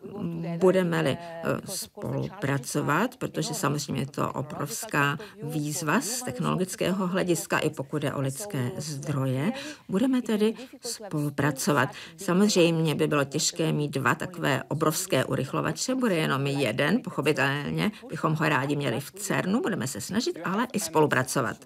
[0.59, 8.15] budeme-li eh, spolupracovat, protože samozřejmě je to obrovská výzva z technologického hlediska, i pokud je
[8.15, 9.53] o lidské zdroje,
[9.89, 11.89] budeme tedy spolupracovat.
[12.17, 18.49] Samozřejmě by bylo těžké mít dva takové obrovské urychlovače, bude jenom jeden, pochopitelně bychom ho
[18.49, 21.57] rádi měli v CERNu, budeme se snažit, ale i spolupracovat.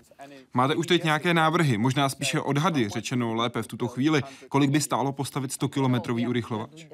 [0.54, 4.80] Máte už teď nějaké návrhy, možná spíše odhady, řečeno lépe v tuto chvíli, kolik by
[4.80, 5.52] stálo postavit
[5.84, 6.86] 100-kilometrový urychlovač?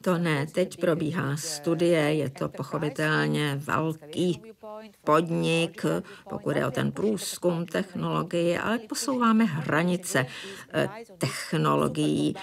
[0.00, 4.42] To ne, teď probíhá studie, je to pochopitelně velký
[5.04, 5.84] podnik,
[6.28, 10.26] pokud je o ten průzkum technologie, ale posouváme hranice
[10.74, 12.34] eh, technologií.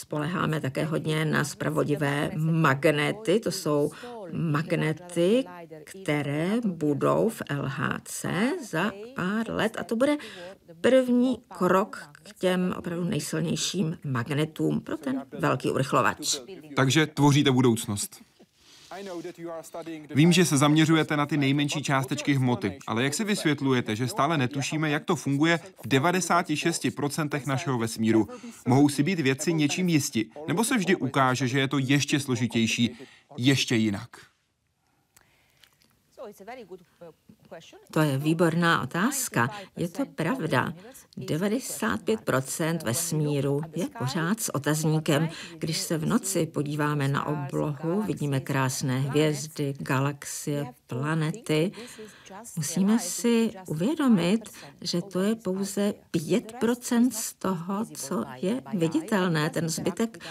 [0.00, 3.90] Spoleháme také hodně na spravodlivé magnety, to jsou
[4.32, 5.44] magnety,
[5.84, 8.26] které budou v LHC
[8.70, 10.16] za pár let a to bude
[10.80, 16.40] první krok k těm opravdu nejsilnějším magnetům pro ten velký urychlovač.
[16.76, 18.20] Takže tvoříte budoucnost.
[20.14, 24.38] Vím, že se zaměřujete na ty nejmenší částečky hmoty, ale jak si vysvětlujete, že stále
[24.38, 28.28] netušíme, jak to funguje v 96% našeho vesmíru?
[28.66, 32.96] Mohou si být věci něčím jisti, nebo se vždy ukáže, že je to ještě složitější,
[33.36, 34.08] ještě jinak?
[37.90, 39.50] To je výborná otázka.
[39.76, 40.72] Je to pravda.
[41.18, 45.28] 95% vesmíru je pořád s otazníkem.
[45.58, 51.72] Když se v noci podíváme na oblohu, vidíme krásné hvězdy, galaxie, planety.
[52.56, 54.50] Musíme si uvědomit,
[54.80, 59.50] že to je pouze 5% z toho, co je viditelné.
[59.50, 60.24] Ten zbytek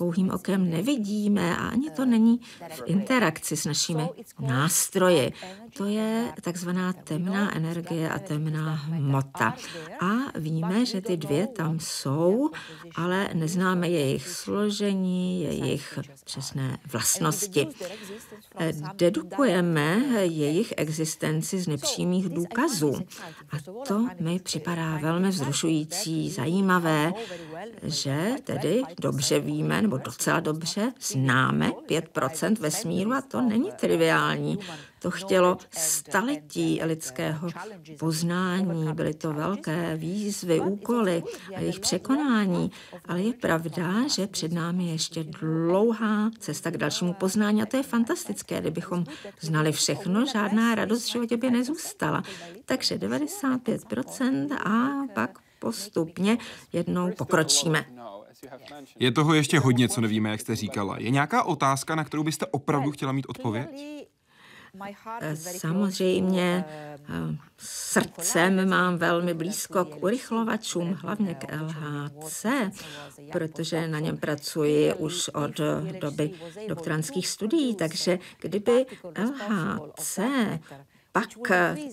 [0.00, 4.08] pouhým okem nevidíme a ani to není v interakci s našimi
[4.40, 5.32] nástroji.
[5.76, 9.54] To je takzvaná temná energie a temná hmota.
[10.00, 12.50] A víme, že ty dvě tam jsou,
[12.94, 17.66] ale neznáme jejich složení, jejich přesné vlastnosti.
[18.94, 22.94] Dedukujeme jejich existenci z nepřímých důkazů.
[23.50, 23.56] A
[23.88, 27.12] to mi připadá velmi vzrušující, zajímavé,
[27.82, 34.58] že tedy dobře víme, nebo docela dobře známe 5% vesmíru a to není triviální.
[35.00, 37.48] To chtělo staletí lidského
[37.98, 41.22] poznání, byly to velké výzvy, úkoly
[41.56, 42.70] a jejich překonání,
[43.08, 47.76] ale je pravda, že před námi je ještě dlouhá cesta k dalšímu poznání a to
[47.76, 49.04] je fantastické, kdybychom
[49.40, 52.22] znali všechno, žádná radost v životě by nezůstala.
[52.64, 56.38] Takže 95% a pak postupně
[56.72, 57.84] jednou pokročíme.
[58.98, 60.98] Je toho ještě hodně, co nevíme, jak jste říkala.
[60.98, 63.68] Je nějaká otázka, na kterou byste opravdu chtěla mít odpověď?
[65.34, 72.46] Samozřejmě eh, srdcem mám velmi blízko k urychlovačům, hlavně k LHC,
[73.32, 75.60] protože na něm pracuji už od
[76.00, 76.30] doby
[76.68, 78.86] doktorantských studií, takže kdyby
[79.18, 80.18] LHC
[81.12, 81.28] pak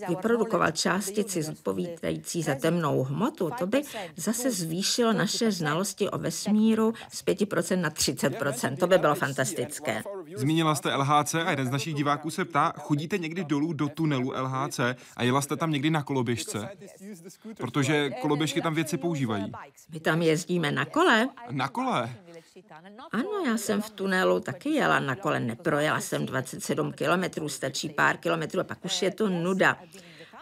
[0.10, 3.82] vyprodukoval částici zodpovídající za temnou hmotu, to by
[4.16, 8.78] zase zvýšilo naše znalosti o vesmíru z 5% na 30%.
[8.78, 10.04] To by bylo fantastické.
[10.36, 14.34] Zmínila jste LHC a jeden z našich diváků se ptá, chodíte někdy dolů do tunelu
[14.42, 14.80] LHC
[15.16, 16.70] a jela jste tam někdy na koloběžce?
[17.58, 19.52] Protože koloběžky tam věci používají.
[19.94, 21.30] My tam jezdíme na kole.
[21.52, 22.16] Na kole?
[23.12, 28.18] Ano, já jsem v tunelu taky jela na kole, neprojela jsem 27 kilometrů, stačí pár
[28.18, 29.78] kilometrů a pak už je to nuda.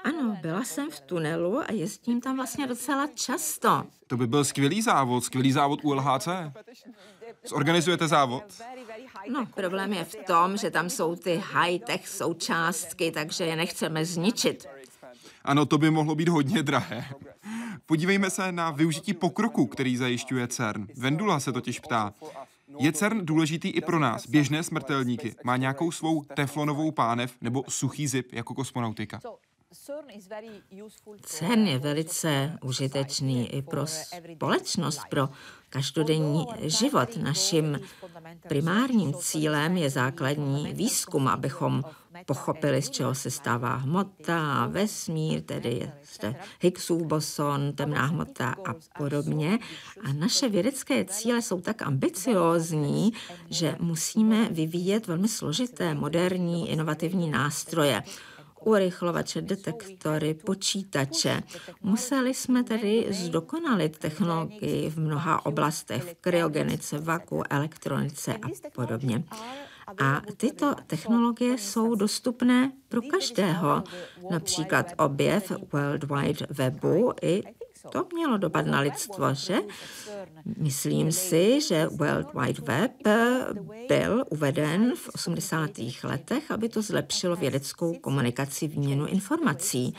[0.03, 3.83] Ano, byla jsem v tunelu a jezdím tam vlastně docela často.
[4.07, 6.27] To by byl skvělý závod, skvělý závod u LHC.
[7.47, 8.43] Zorganizujete závod?
[9.29, 14.67] No, problém je v tom, že tam jsou ty high-tech součástky, takže je nechceme zničit.
[15.43, 17.05] Ano, to by mohlo být hodně drahé.
[17.85, 20.87] Podívejme se na využití pokroku, který zajišťuje CERN.
[20.97, 22.13] Vendula se totiž ptá,
[22.79, 25.35] je CERN důležitý i pro nás, běžné smrtelníky?
[25.43, 29.19] Má nějakou svou teflonovou pánev nebo suchý zip jako kosmonautika?
[31.21, 35.29] CERN je velice užitečný i pro společnost, pro
[35.69, 37.17] každodenní život.
[37.17, 37.79] Naším
[38.47, 41.83] primárním cílem je základní výzkum, abychom
[42.25, 45.91] pochopili, z čeho se stává hmota, vesmír, tedy
[46.61, 49.59] Higgsův boson, temná hmota a podobně.
[50.03, 53.13] A naše vědecké cíle jsou tak ambiciózní,
[53.49, 58.03] že musíme vyvíjet velmi složité, moderní, inovativní nástroje
[58.65, 61.43] urychlovače, detektory, počítače.
[61.81, 69.23] Museli jsme tedy zdokonalit technologii v mnoha oblastech, v kryogenice, vaku, elektronice a podobně.
[70.01, 73.83] A tyto technologie jsou dostupné pro každého.
[74.31, 77.43] Například objev World Wide Webu i
[77.91, 79.57] to mělo dopad na lidstvo, že?
[80.57, 82.91] Myslím si, že World Wide Web
[83.87, 85.69] byl uveden v 80.
[86.03, 89.95] letech, aby to zlepšilo vědeckou komunikaci, výměnu informací.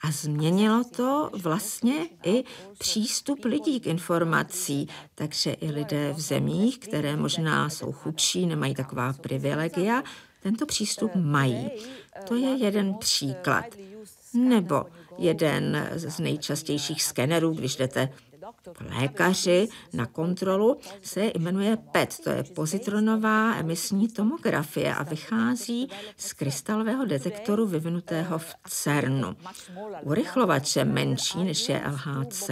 [0.00, 2.44] A změnilo to vlastně i
[2.78, 9.12] přístup lidí k informací, takže i lidé v zemích, které možná jsou chudší, nemají taková
[9.12, 10.02] privilegia,
[10.42, 11.70] tento přístup mají.
[12.28, 13.64] To je jeden příklad.
[14.34, 14.84] Nebo
[15.18, 18.08] jeden z nejčastějších skenerů, když jdete
[19.00, 27.04] lékaři na kontrolu se jmenuje PET, to je pozitronová emisní tomografie a vychází z krystalového
[27.04, 29.36] detektoru vyvinutého v CERNu.
[30.02, 32.50] Urychlovače menší než je LHC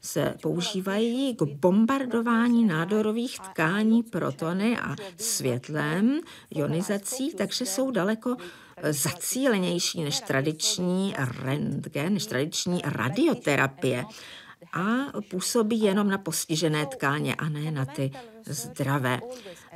[0.00, 8.36] se používají k bombardování nádorových tkání protony a světlem, ionizací, takže jsou daleko
[8.90, 14.04] zacílenější než tradiční rentgen, než tradiční radioterapie
[14.72, 14.84] a
[15.30, 18.10] působí jenom na postižené tkáně a ne na ty
[18.46, 19.20] zdravé.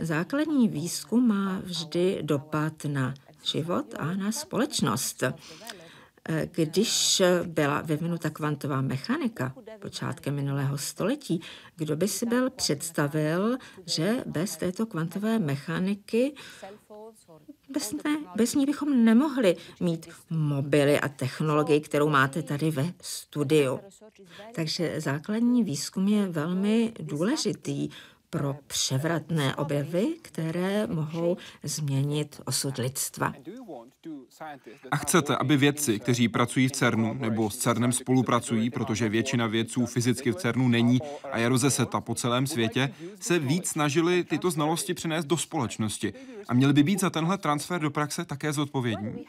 [0.01, 5.23] Základní výzkum má vždy dopad na život a na společnost.
[6.51, 11.41] Když byla vyvinuta kvantová mechanika počátkem minulého století,
[11.77, 16.35] kdo by si byl představil, že bez této kvantové mechaniky
[17.69, 23.81] bez, ne, bez ní bychom nemohli mít mobily a technologii, kterou máte tady ve studiu.
[24.55, 27.89] Takže základní výzkum je velmi důležitý
[28.31, 33.33] pro převratné objevy, které mohou změnit osud lidstva.
[34.91, 39.87] A chcete, aby vědci, kteří pracují v CERNu nebo s CERNem spolupracují, protože většina vědců
[39.87, 40.99] fyzicky v CERNu není
[41.33, 46.13] a je rozeseta po celém světě, se víc snažili tyto znalosti přenést do společnosti
[46.49, 49.25] a měli by být za tenhle transfer do praxe také zodpovědní?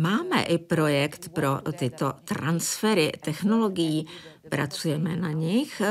[0.00, 4.06] Máme i projekt pro tyto transfery technologií.
[4.48, 5.82] Pracujeme na nich.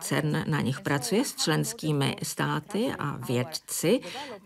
[0.00, 4.00] CERN na nich pracuje s členskými státy a vědci,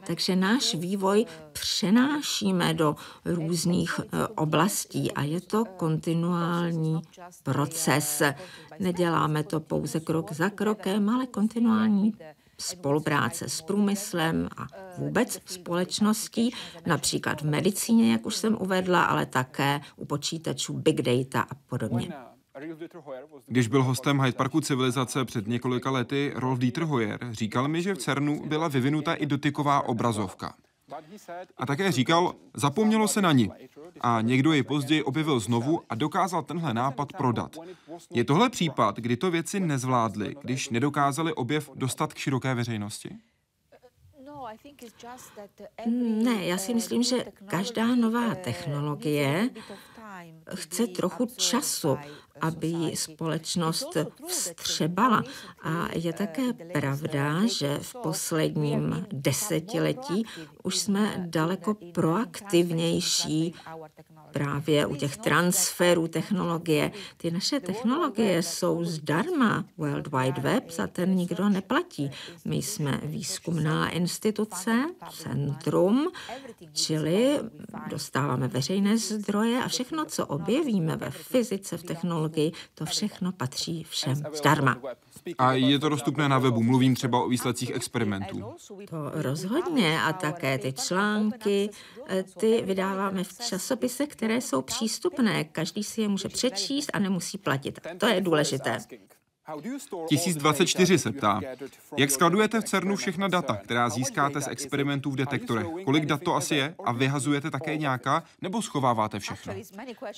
[0.06, 7.02] takže náš vývoj přenášíme do různých eh, oblastí a je to kontinuální
[7.42, 8.22] proces.
[8.78, 12.14] Neděláme to pouze krok za krokem, ale kontinuální
[12.60, 14.66] spolupráce s průmyslem a
[14.98, 16.54] vůbec společností,
[16.86, 22.12] například v medicíně, jak už jsem uvedla, ale také u počítačů, big data a podobně.
[23.46, 27.94] Když byl hostem Hyde Parku civilizace před několika lety, Rolf Dieter Hoyer říkal mi, že
[27.94, 30.54] v CERNu byla vyvinuta i dotyková obrazovka.
[31.56, 33.50] A také říkal, zapomnělo se na ní.
[34.00, 37.56] A někdo ji později objevil znovu a dokázal tenhle nápad prodat.
[38.10, 43.10] Je tohle případ, kdy to věci nezvládli, když nedokázali objev dostat k široké veřejnosti?
[46.24, 49.50] Ne, já si myslím, že každá nová technologie
[50.54, 51.98] chce trochu času,
[52.40, 55.24] aby ji společnost vstřebala.
[55.62, 60.24] A je také pravda, že v posledním desetiletí
[60.62, 63.54] už jsme daleko proaktivnější
[64.32, 66.92] právě u těch transferů technologie.
[67.16, 69.64] Ty naše technologie jsou zdarma.
[69.76, 72.10] World Wide Web za ten nikdo neplatí.
[72.44, 76.10] My jsme výzkumná instituce, centrum,
[76.72, 77.40] čili
[77.90, 84.22] dostáváme veřejné zdroje a všechno, co objevíme ve fyzice, v technologii, to všechno patří všem
[84.32, 84.78] zdarma.
[85.38, 86.62] A je to dostupné na webu?
[86.62, 88.44] Mluvím třeba o výsledcích experimentů.
[88.90, 91.70] To rozhodně a také ty články,
[92.08, 95.44] eh, ty vydáváme v časopise, které jsou přístupné.
[95.44, 97.80] Každý si je může přečíst a nemusí platit.
[97.98, 98.78] To je důležité.
[100.08, 101.40] 1024 se ptá,
[101.96, 105.66] jak skladujete v CERNu všechna data, která získáte z experimentů v detektorech?
[105.84, 106.74] Kolik dat to asi je?
[106.84, 108.22] A vyhazujete také nějaká?
[108.42, 109.54] Nebo schováváte všechno?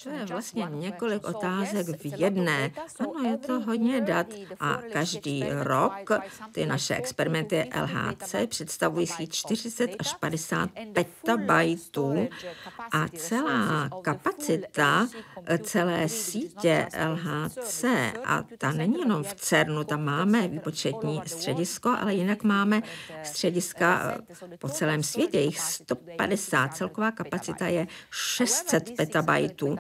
[0.03, 2.71] To je vlastně několik otázek v jedné.
[3.01, 4.27] Ano, je to hodně dat
[4.61, 6.11] a každý rok
[6.53, 12.29] ty naše experimenty LHC představují si 40 až 50 petabajtů
[12.93, 15.09] a celá kapacita
[15.63, 17.85] celé sítě LHC,
[18.25, 22.83] a ta není jenom v CERNu, tam máme výpočetní středisko, ale jinak máme
[23.23, 24.17] střediska
[24.53, 29.77] eh, po celém světě, jich 150, celková kapacita je 600 petabajtů.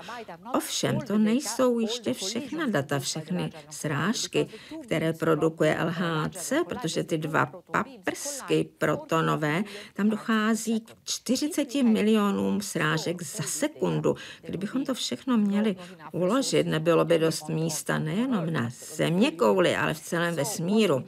[0.54, 4.46] Ovšem, to nejsou ještě všechna data, všechny srážky,
[4.82, 9.64] které produkuje LHC, protože ty dva paprsky protonové,
[9.94, 14.16] tam dochází k 40 milionům srážek za sekundu.
[14.42, 15.76] Kdybychom to všechno měli
[16.12, 21.04] uložit, nebylo by dost místa nejenom na Země, kouli, ale v celém vesmíru.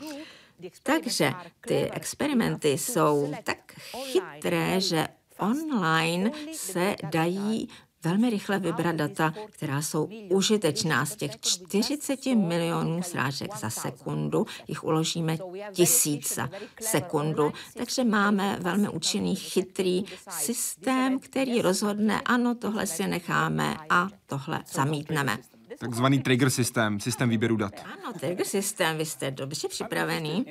[0.83, 1.33] Takže
[1.67, 3.59] ty experimenty jsou tak
[3.95, 5.09] chytré, že
[5.39, 7.69] online se dají
[8.05, 11.07] velmi rychle vybrat data, která jsou užitečná.
[11.07, 15.37] Z těch 40 milionů srážek za sekundu jich uložíme
[15.73, 16.49] tisíc za
[16.81, 17.53] sekundu.
[17.77, 25.39] Takže máme velmi účinný, chytrý systém, který rozhodne, ano, tohle si necháme a tohle zamítneme.
[25.83, 27.75] Takzvaný trigger systém, systém výběru dat.
[27.85, 30.45] Ano, trigger systém, vy jste dobře připravený.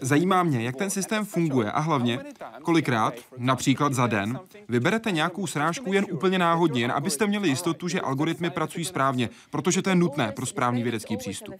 [0.00, 2.20] Zajímá mě, jak ten systém funguje a hlavně,
[2.62, 8.00] kolikrát, například za den, vyberete nějakou srážku jen úplně náhodně, jen abyste měli jistotu, že
[8.00, 11.54] algoritmy pracují správně, protože to je nutné pro správný vědecký přístup.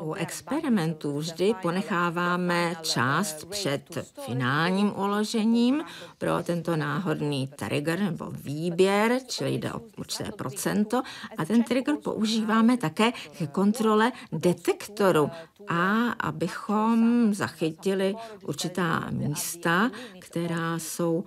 [0.00, 5.82] U experimentů vždy ponecháváme část před finálním uložením
[6.18, 11.02] pro tento náhodný trigger nebo výběr, čili jde o určité procento,
[11.38, 15.30] a ten trigger používá používáme také ke kontrole detektoru
[15.68, 21.24] a abychom zachytili určitá místa, která jsou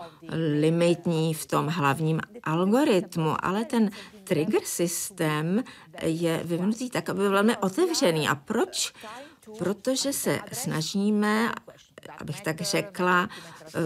[0.59, 3.91] limitní v tom hlavním algoritmu, ale ten
[4.23, 5.63] trigger systém
[6.01, 8.27] je vyvinutý tak, aby byl velmi otevřený.
[8.27, 8.93] A proč?
[9.57, 11.51] Protože se snažíme
[12.17, 13.29] abych tak řekla,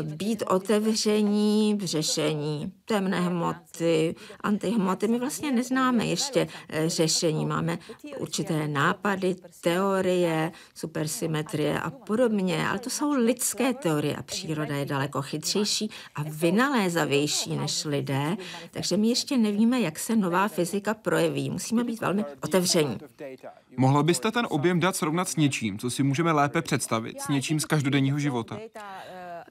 [0.03, 5.07] být otevření v řešení temné hmoty, antihmoty.
[5.07, 7.45] My vlastně neznáme ještě eh, řešení.
[7.45, 7.77] Máme
[8.17, 15.21] určité nápady, teorie, supersymetrie a podobně, ale to jsou lidské teorie a příroda je daleko
[15.21, 18.37] chytřejší a vynalézavější než lidé,
[18.71, 21.49] takže my ještě nevíme, jak se nová fyzika projeví.
[21.49, 22.97] Musíme být velmi otevření.
[23.77, 27.59] Mohla byste ten objem dat srovnat s něčím, co si můžeme lépe představit, s něčím
[27.59, 27.65] z
[28.07, 28.59] každodenního života?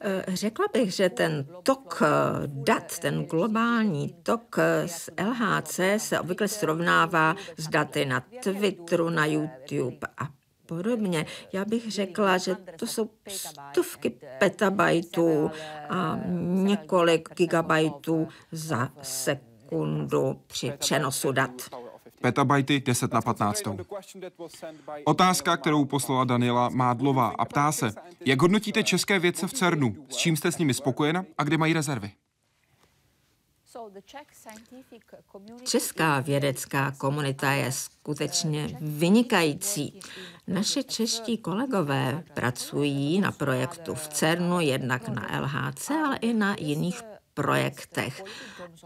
[0.00, 2.06] Eh, řekla bych, že ten tok eh,
[2.46, 9.26] dat, ten globální tok eh, z LHC se obvykle srovnává s daty na Twitteru, na
[9.26, 10.28] YouTube a
[10.66, 11.26] podobně.
[11.52, 15.50] Já bych řekla, že to jsou stovky petabajtů
[15.88, 21.52] a několik gigabajtů za sekundu při přenosu dat
[22.26, 23.62] petabajty 10 na 15.
[25.04, 27.92] Otázka, kterou poslala Daniela Mádlová a ptá se,
[28.24, 31.72] jak hodnotíte české vědce v CERNu, s čím jste s nimi spokojena a kde mají
[31.72, 32.10] rezervy?
[35.64, 40.00] Česká vědecká komunita je skutečně vynikající.
[40.46, 47.02] Naše čeští kolegové pracují na projektu v CERNu, jednak na LHC, ale i na jiných
[47.36, 48.24] projektech.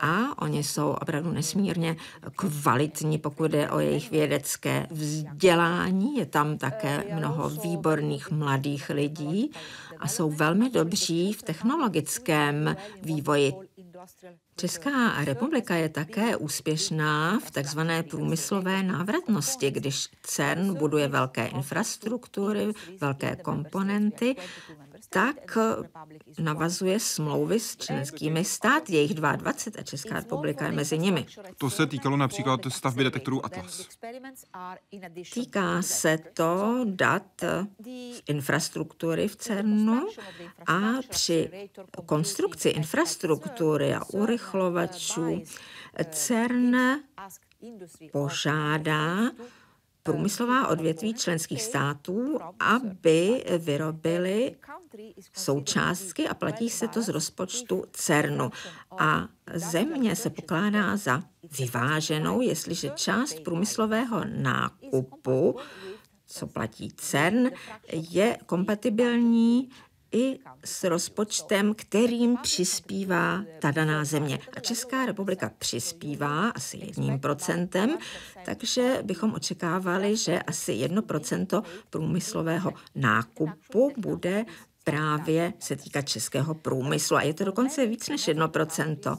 [0.01, 1.97] A oni jsou opravdu nesmírně
[2.37, 6.17] kvalitní, pokud jde o jejich vědecké vzdělání.
[6.17, 9.51] Je tam také mnoho výborných mladých lidí
[9.99, 13.53] a jsou velmi dobří v technologickém vývoji.
[14.57, 23.37] Česká republika je také úspěšná v takzvané průmyslové návratnosti, když CERN buduje velké infrastruktury, velké
[23.37, 24.37] komponenty
[25.13, 25.59] tak
[26.39, 31.27] navazuje smlouvy s členskými státy, jejich 22 a Česká republika je mezi nimi.
[31.59, 33.89] To se týkalo například stavby detektorů Atlas.
[35.35, 37.45] Týká se to dat
[37.85, 40.09] z infrastruktury v CERNu
[40.67, 41.69] a při
[42.07, 45.43] konstrukci infrastruktury a urychlovačů
[46.11, 46.77] CERN
[48.13, 49.31] požádá
[50.03, 54.57] průmyslová odvětví členských států, aby vyrobili
[55.33, 58.51] součástky a platí se to z rozpočtu CERNu.
[58.99, 61.23] A země se pokládá za
[61.59, 65.57] vyváženou, jestliže část průmyslového nákupu,
[66.27, 67.49] co platí CERN,
[67.93, 69.71] je kompatibilní
[70.13, 74.39] i s rozpočtem, kterým přispívá ta daná země.
[74.57, 77.99] A Česká republika přispívá asi jedním procentem,
[78.45, 84.45] takže bychom očekávali, že asi jedno procento průmyslového nákupu bude
[84.85, 87.17] právě se týkat českého průmyslu.
[87.17, 89.17] A je to dokonce víc než jedno procento.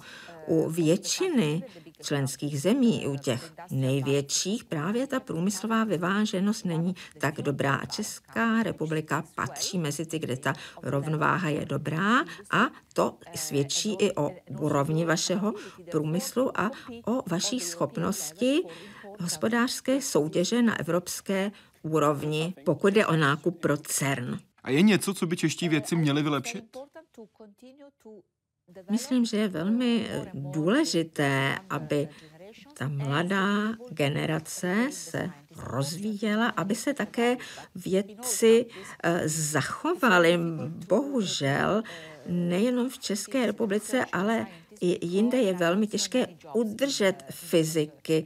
[0.48, 1.64] U většiny
[2.02, 7.82] členských zemí, u těch největších, právě ta průmyslová vyváženost není tak dobrá.
[7.86, 14.32] Česká republika patří mezi ty, kde ta rovnováha je dobrá a to svědčí i o
[14.60, 15.54] úrovni vašeho
[15.91, 16.72] průmyslu a
[17.06, 18.62] o vaší schopnosti
[19.20, 24.39] hospodářské soutěže na evropské úrovni, pokud je o nákup pro CERN.
[24.64, 26.78] A je něco, co by čeští vědci měli vylepšit?
[28.91, 32.07] Myslím, že je velmi eh, důležité, aby
[32.74, 37.38] ta mladá generace se rozvíjela, aby se také
[37.76, 38.65] vědci
[39.03, 40.39] eh, zachovali.
[40.88, 41.84] Bohužel
[42.28, 44.47] nejenom v České republice, ale
[44.82, 48.26] i jinde je velmi těžké udržet fyziky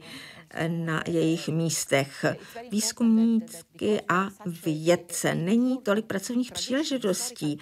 [0.50, 2.24] eh, na jejich místech.
[2.70, 4.28] Výzkumníky a
[4.64, 5.34] vědce.
[5.34, 7.58] Není tolik pracovních příležitostí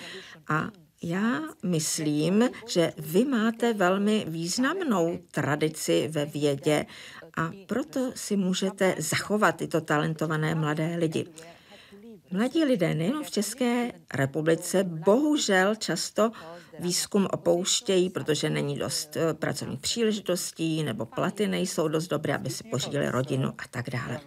[0.49, 0.71] a
[1.05, 6.87] já myslím, že vy máte velmi významnou tradici ve vědě
[7.37, 11.27] a proto si můžete zachovat tyto talentované mladé lidi.
[12.31, 16.31] Mladí lidé nejen v České republice bohužel často
[16.79, 22.65] výzkum opouštějí, protože není dost eh, pracovních příležitostí nebo platy nejsou dost dobré, aby si
[22.65, 24.21] pořídili rodinu a tak dále.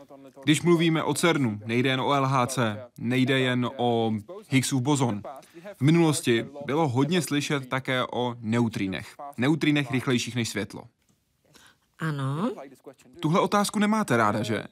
[0.43, 2.59] Když mluvíme o CERNu, nejde jen o LHC,
[2.99, 4.11] nejde jen o
[4.49, 5.21] Higgsův bozon.
[5.77, 9.15] V minulosti bylo hodně slyšet také o neutrínech.
[9.37, 10.83] Neutrínech rychlejších než světlo.
[11.99, 12.51] Ano.
[13.19, 14.63] Tuhle otázku nemáte ráda, že?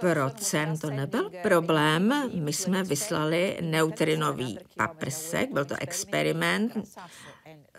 [0.00, 2.30] Pro CERN to nebyl problém.
[2.44, 6.72] My jsme vyslali neutrinový paprsek, byl to experiment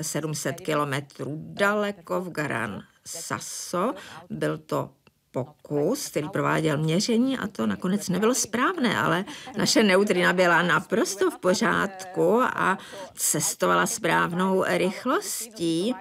[0.01, 3.93] 700 kilometrů daleko v Garan Sasso.
[4.29, 4.89] Byl to
[5.35, 9.25] pokus, který prováděl měření a to nakonec nebylo správné, ale
[9.57, 12.77] naše neutrina byla naprosto v pořádku a
[13.15, 15.95] cestovala správnou rychlostí.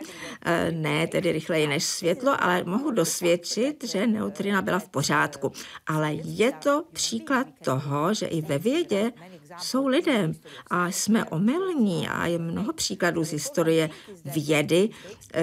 [0.45, 5.53] E, ne tedy rychleji než světlo, ale mohu dosvědčit, že neutrina byla v pořádku.
[5.87, 9.12] Ale je to příklad toho, že i ve vědě
[9.59, 10.33] jsou lidé
[10.71, 13.91] a jsme omylní a je mnoho příkladů z historie
[14.25, 14.91] vědy,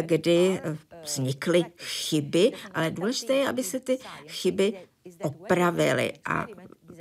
[0.01, 0.61] kdy
[1.03, 3.97] vznikly chyby, ale důležité je, aby se ty
[4.27, 4.73] chyby
[5.21, 6.47] opravily a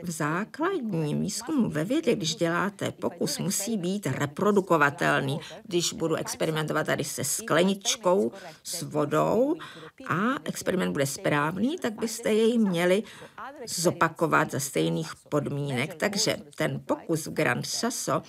[0.03, 5.41] v základním výzkumu ve vědě, když děláte pokus, musí být reprodukovatelný.
[5.65, 8.33] Když budu experimentovat tady se skleničkou
[8.63, 9.55] s vodou
[10.09, 13.03] a experiment bude správný, tak byste jej měli
[13.67, 15.95] zopakovat za stejných podmínek.
[15.95, 18.23] Takže ten pokus v Grand Sasso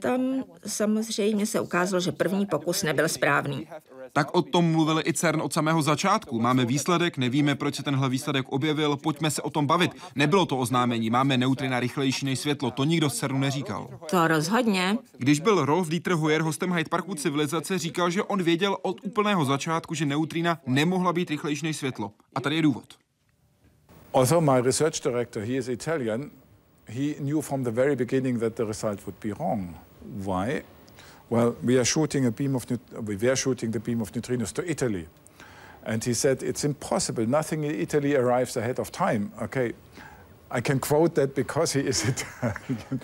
[0.00, 3.68] tam samozřejmě se ukázalo, že první pokus nebyl správný.
[4.12, 6.40] Tak o tom mluvili i CERN od samého začátku.
[6.40, 9.90] Máme výsledek, nevíme, proč se tenhle výsledek objevil, pojďme se o tom bavit.
[10.14, 13.88] Nebylo to oznámení, máme neutrina rychlejší než světlo, to nikdo z CERNu neříkal.
[14.10, 14.98] To rozhodně.
[15.18, 19.44] Když byl Rolf Dieter Hoyer hostem Hyde Parku civilizace, říkal, že on věděl od úplného
[19.44, 22.12] začátku, že neutrina nemohla být rychlejší než světlo.
[22.34, 22.84] A tady je důvod.
[24.14, 26.30] Although my research director, he is Italian,
[26.92, 29.74] he knew from the very beginning that the result would be wrong.
[30.24, 30.62] Why?
[31.30, 32.66] Well, we are shooting a beam of
[33.06, 35.08] we were shooting the beam of neutrinos to Italy,
[35.84, 37.26] and he said it's impossible.
[37.26, 39.32] Nothing in Italy arrives ahead of time.
[39.40, 39.72] Okay,
[40.50, 43.00] I can quote that because he is Italian.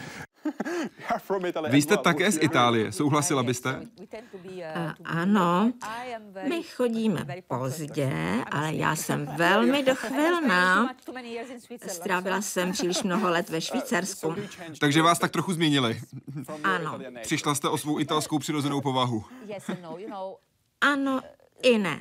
[1.71, 3.81] Vy jste také z Itálie, souhlasila byste?
[4.45, 5.73] Uh, ano,
[6.49, 8.13] my chodíme pozdě,
[8.51, 10.95] ale já jsem velmi dochvilná.
[11.87, 14.35] Strávila jsem příliš mnoho let ve Švýcarsku.
[14.81, 16.01] Takže vás tak trochu změnili.
[16.65, 16.99] Ano.
[17.23, 19.25] Přišla jste o svou italskou přirozenou povahu.
[20.81, 21.21] Ano,
[21.63, 22.01] i ne.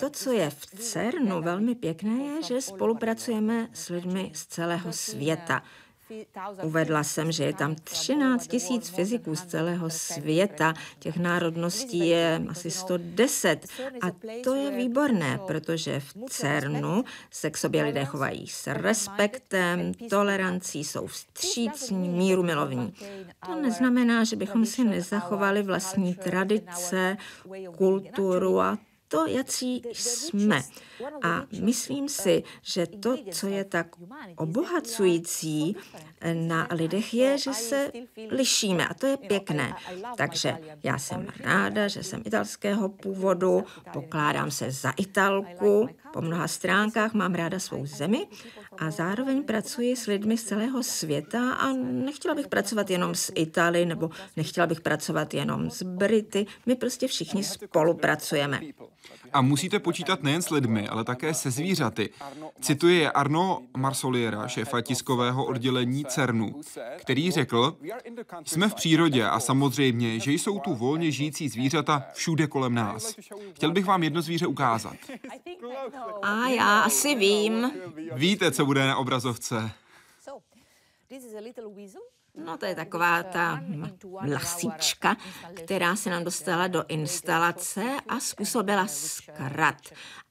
[0.00, 5.62] To, co je v CERNu velmi pěkné, je, že spolupracujeme s lidmi z celého světa.
[6.62, 12.70] Uvedla jsem, že je tam 13 tisíc fyziků z celého světa, těch národností je asi
[12.70, 13.66] 110
[14.02, 14.06] a
[14.44, 21.06] to je výborné, protože v CERNu se k sobě lidé chovají s respektem, tolerancí, jsou
[21.06, 22.94] vstřícní, míru milovní.
[23.46, 27.16] To neznamená, že bychom si nezachovali vlastní tradice,
[27.76, 28.78] kulturu a
[29.14, 30.62] to, jací jsme.
[31.22, 33.86] A myslím si, že to, co je tak
[34.36, 35.76] obohacující
[36.32, 37.92] na lidech, je, že se
[38.30, 39.74] lišíme a to je pěkné.
[40.16, 47.14] Takže já jsem ráda, že jsem italského původu, pokládám se za Italku, po mnoha stránkách
[47.14, 48.26] mám ráda svou zemi
[48.78, 53.86] a zároveň pracuji s lidmi z celého světa a nechtěla bych pracovat jenom s Itali
[53.86, 56.46] nebo nechtěla bych pracovat jenom s Brity.
[56.66, 58.60] My prostě všichni spolupracujeme.
[59.32, 62.10] A musíte počítat nejen s lidmi, ale také se zvířaty.
[62.60, 66.60] Cituje Arno Marsoliera, šéfa tiskového oddělení CERNu,
[66.96, 67.76] který řekl,
[68.44, 73.16] jsme v přírodě a samozřejmě, že jsou tu volně žijící zvířata všude kolem nás.
[73.54, 74.96] Chtěl bych vám jedno zvíře ukázat.
[76.22, 77.72] A já asi vím.
[78.12, 79.70] Víte, co bude na obrazovce.
[82.34, 83.60] No to je taková ta
[84.32, 85.16] lasička,
[85.54, 89.76] která se nám dostala do instalace a způsobila zkrat.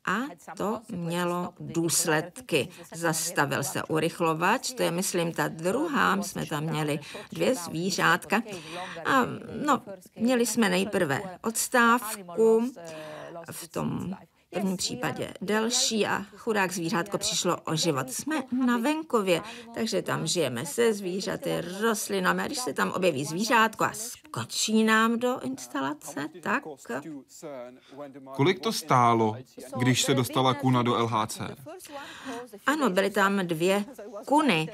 [0.06, 0.16] A
[0.58, 2.68] to mělo důsledky.
[2.96, 7.00] Zastavil se urychlovač, to je, myslím, ta druhá, jsme tam měli
[7.32, 8.42] dvě zvířátka.
[9.06, 9.26] A
[9.66, 9.82] no,
[10.16, 12.72] měli jsme nejprve odstávku
[13.52, 14.16] v tom
[14.54, 18.12] prvním případě delší a chudák zvířátko přišlo o život.
[18.12, 19.42] Jsme na venkově,
[19.74, 25.20] takže tam žijeme se zvířaty, rostlinami a když se tam objeví zvířátko a skočí nám
[25.20, 26.64] do instalace, tak...
[28.36, 29.36] Kolik to stálo,
[29.78, 31.42] když se dostala kuna do LHC?
[32.66, 33.86] Ano, byly tam dvě
[34.26, 34.70] kuny.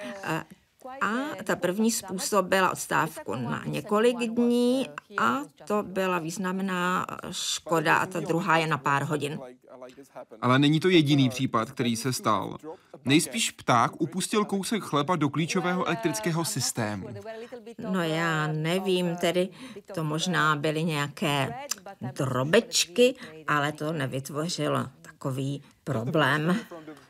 [1.01, 1.07] A
[1.43, 8.57] ta první způsobila odstávku na několik dní a to byla významná škoda a ta druhá
[8.57, 9.39] je na pár hodin.
[10.41, 12.57] Ale není to jediný případ, který se stal.
[13.05, 17.07] Nejspíš pták upustil kousek chleba do klíčového elektrického systému.
[17.91, 19.49] No já nevím, tedy
[19.93, 21.53] to možná byly nějaké
[22.17, 23.15] drobečky,
[23.47, 26.59] ale to nevytvořilo takový problém.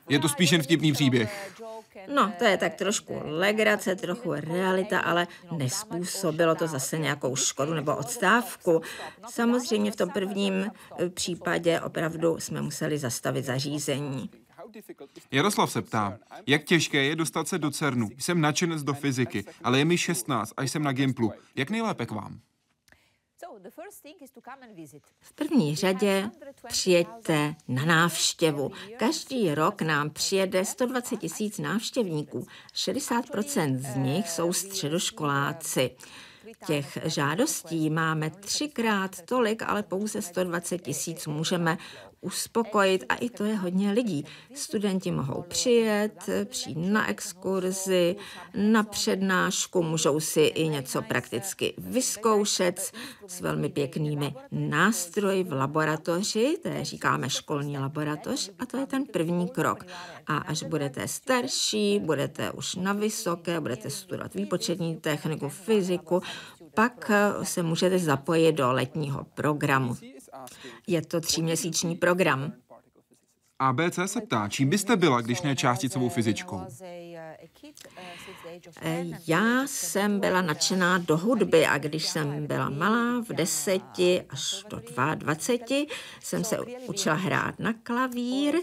[0.10, 1.62] Je to spíš jen vtipný příběh.
[2.08, 5.28] No, to je tak trošku legrace, trochu realita, ale
[5.58, 8.82] nespůsobilo to zase nějakou škodu nebo odstávku.
[9.30, 14.30] Samozřejmě v tom prvním eh, případě opravdu jsme museli zastavit zařízení.
[15.32, 18.10] Jaroslav se ptá, jak těžké je dostat se do CERNu.
[18.18, 21.34] Jsem nadšenec do fyziky, ale je mi 16 a jsem na Gimplu.
[21.56, 22.40] Jak nejlépe k vám?
[25.22, 26.30] V první řadě
[26.68, 28.72] přijeďte na návštěvu.
[28.98, 32.48] Každý rok nám přijede 120 tisíc návštěvníků.
[32.74, 35.96] 60% z nich jsou středoškoláci.
[36.68, 41.78] Těch žádostí máme třikrát tolik, ale pouze 120 tisíc můžeme
[42.22, 44.26] uspokojit a i to je hodně lidí.
[44.54, 48.16] Studenti mohou přijet, přijít na exkurzi,
[48.56, 52.92] na přednášku, můžou si i něco prakticky vyzkoušet
[53.28, 59.06] s velmi pěknými nástroji v laboratoři, to je říkáme školní laboratoř a to je ten
[59.06, 59.86] první krok.
[60.28, 66.22] A až budete starší, budete už na vysoké, budete studovat výpočetní techniku, fyziku,
[66.74, 67.12] pak
[67.44, 69.98] se můžete zapojit do letního programu.
[70.88, 72.54] Je to tříměsíční program.
[73.60, 76.62] ABC se ptá, čím byste byla, když ne částicovou fyzičkou?
[78.82, 84.64] Eh, já jsem byla nadšená do hudby a když jsem byla malá, v deseti až
[84.70, 84.82] do
[85.16, 85.86] 22,
[86.24, 88.56] jsem se učila hrát na klavír,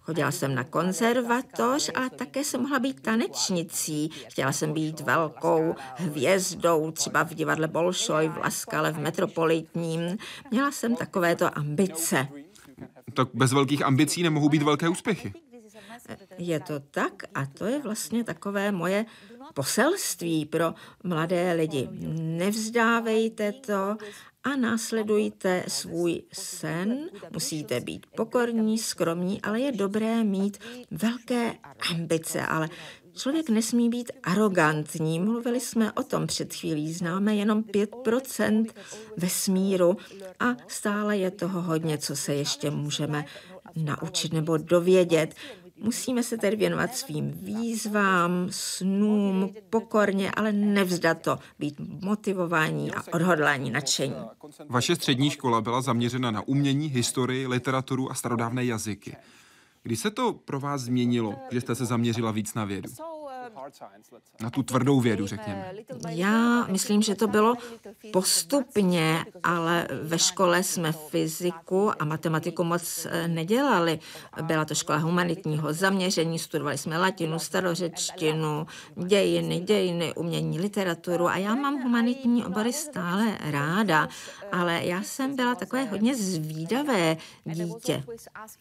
[0.00, 4.08] Chodila jsem na konzervatoř a také jsem mohla být tanečnicí.
[4.08, 10.18] Chtěla jsem být velkou hvězdou, třeba v divadle Bolšoj, v Laskale, v Metropolitním.
[10.50, 12.28] Měla jsem takovéto ambice.
[13.14, 15.32] Tak bez velkých ambicí nemohou být velké úspěchy.
[16.38, 19.04] Je to tak a to je vlastně takové moje
[19.54, 20.74] poselství pro
[21.04, 21.88] mladé lidi.
[22.38, 23.96] Nevzdávejte to
[24.44, 27.08] a následujte svůj sen.
[27.32, 30.58] Musíte být pokorní, skromní, ale je dobré mít
[30.90, 31.54] velké
[31.90, 32.68] ambice, ale
[33.16, 35.20] Člověk nesmí být arrogantní.
[35.20, 36.92] Mluvili jsme o tom před chvílí.
[36.92, 38.66] Známe jenom 5%
[39.16, 39.96] vesmíru
[40.40, 43.24] a stále je toho hodně, co se ještě můžeme
[43.76, 45.34] naučit nebo dovědět.
[45.76, 53.70] Musíme se tedy věnovat svým výzvám, snům, pokorně, ale nevzdat to, být motivování a odhodlání,
[53.70, 54.14] nadšení.
[54.68, 59.16] Vaše střední škola byla zaměřena na umění, historii, literaturu a starodávné jazyky.
[59.82, 62.90] Kdy se to pro vás změnilo, že jste se zaměřila víc na vědu?
[64.40, 65.72] Na tu tvrdou vědu, řekněme.
[66.08, 67.54] Já myslím, že to bylo
[68.12, 73.98] postupně, ale ve škole jsme fyziku a matematiku moc eh, nedělali.
[74.42, 78.66] Byla to škola humanitního zaměření, studovali jsme latinu, starořečtinu,
[79.06, 84.08] dějiny, dějiny, umění, literaturu a já mám humanitní obory stále ráda,
[84.52, 88.04] ale já jsem byla takové hodně zvídavé dítě,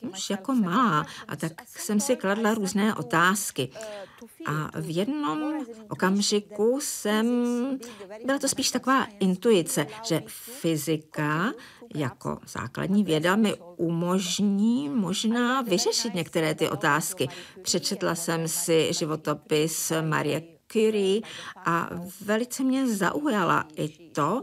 [0.01, 3.69] už jako malá a tak jsem si kladla různé otázky.
[4.45, 7.27] A v jednom okamžiku jsem,
[8.25, 11.53] byla to spíš taková intuice, že fyzika
[11.95, 17.27] jako základní věda mi umožní možná vyřešit některé ty otázky.
[17.61, 21.21] Přečetla jsem si životopis Marie Curie
[21.65, 21.89] a
[22.21, 24.41] velice mě zaujala i to,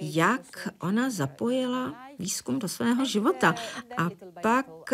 [0.00, 3.54] jak ona zapojila výzkum do svého života.
[3.98, 4.10] A
[4.42, 4.92] pak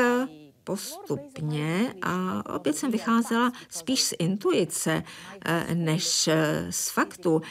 [0.68, 5.02] postupně a opět jsem vycházela spíš z intuice
[5.44, 7.42] eh, než eh, z faktu,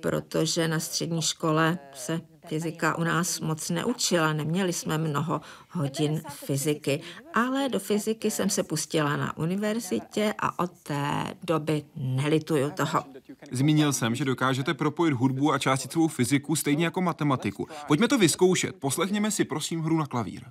[0.00, 5.40] protože na střední škole se fyzika u nás moc neučila, neměli jsme mnoho
[5.70, 7.00] hodin fyziky,
[7.34, 13.04] ale do fyziky jsem se pustila na univerzitě a od té doby nelituju toho.
[13.50, 17.68] Zmínil jsem, že dokážete propojit hudbu a částicovou fyziku stejně jako matematiku.
[17.86, 18.76] Pojďme to vyzkoušet.
[18.76, 20.44] Poslechněme si prosím hru na klavír.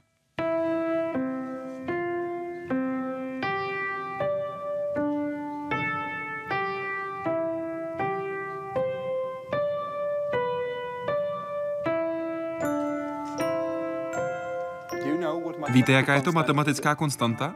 [15.74, 17.56] Víte, jaká je to matematická konstanta?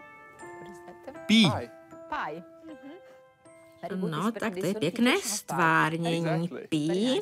[1.26, 1.43] Pi.
[3.95, 7.20] No, tak to je pěkné stvárnění pi.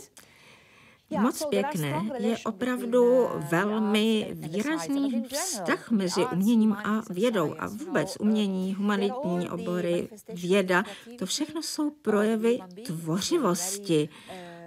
[1.20, 2.02] Moc pěkné.
[2.18, 10.84] Je opravdu velmi výrazný vztah mezi uměním a vědou a vůbec umění, humanitní obory, věda.
[11.20, 14.10] To všechno jsou projevy tvořivosti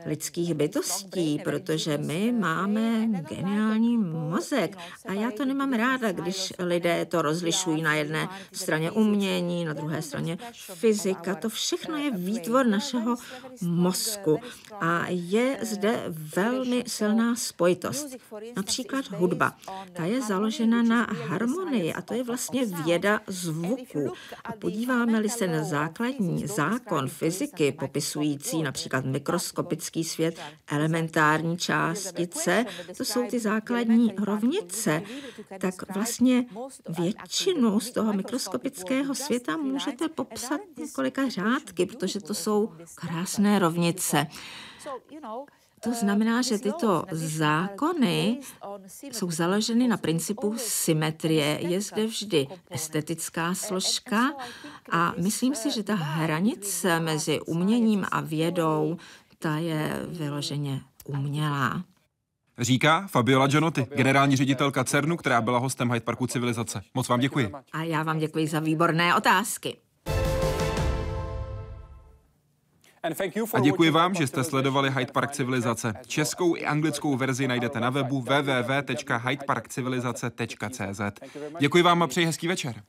[0.07, 4.76] lidských bytostí, protože my máme geniální mozek
[5.09, 10.03] a já to nemám ráda, když lidé to rozlišují na jedné straně umění, na druhé
[10.03, 11.34] straně fyzika.
[11.34, 13.16] To všechno je výtvor našeho
[13.62, 14.38] mozku
[14.80, 16.05] a je zde
[16.36, 18.16] velmi silná spojitost.
[18.57, 19.53] Například hudba.
[19.92, 24.12] Ta je založena na harmonii a to je vlastně věda zvuku.
[24.44, 32.64] A podíváme-li se na základní zákon fyziky, popisující například mikroskopický fyzický svět, elementární částice,
[32.97, 35.03] to jsou ty základní rovnice,
[35.59, 36.45] tak vlastně
[36.89, 44.26] většinu z toho mikroskopického světa můžete popsat několika řádky, protože to jsou krásné rovnice.
[45.80, 48.41] To znamená, že tyto zákony
[49.12, 51.59] jsou založeny na principu symetrie.
[51.61, 54.32] Je zde vždy estetická složka
[54.91, 58.97] a myslím si, že ta hranice mezi uměním a vědou
[59.39, 61.84] ta je vyloženě umělá.
[62.59, 66.82] Říká Fabiola Gianotti, generální ředitelka CERNu, která byla hostem Hyde Parku civilizace.
[66.95, 67.53] Moc vám děkuji.
[67.72, 69.76] A já vám děkuji za výborné otázky.
[73.55, 75.95] A děkuji vám, že jste sledovali Hyde Park Civilizace.
[76.07, 81.01] Českou i anglickou verzi najdete na webu www.hydeparkcivilizace.cz.
[81.59, 82.82] Děkuji vám a přeji hezký večer.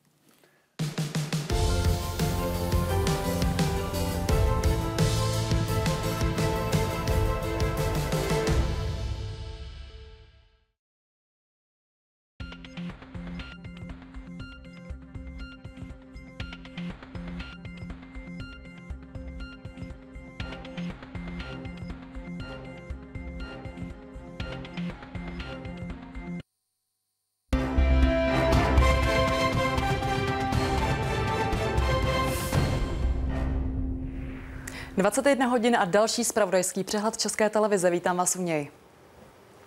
[35.10, 37.90] Dvacet jedna hodin a další spravodajský přehled České televize.
[37.90, 38.72] Vítám vás u něj.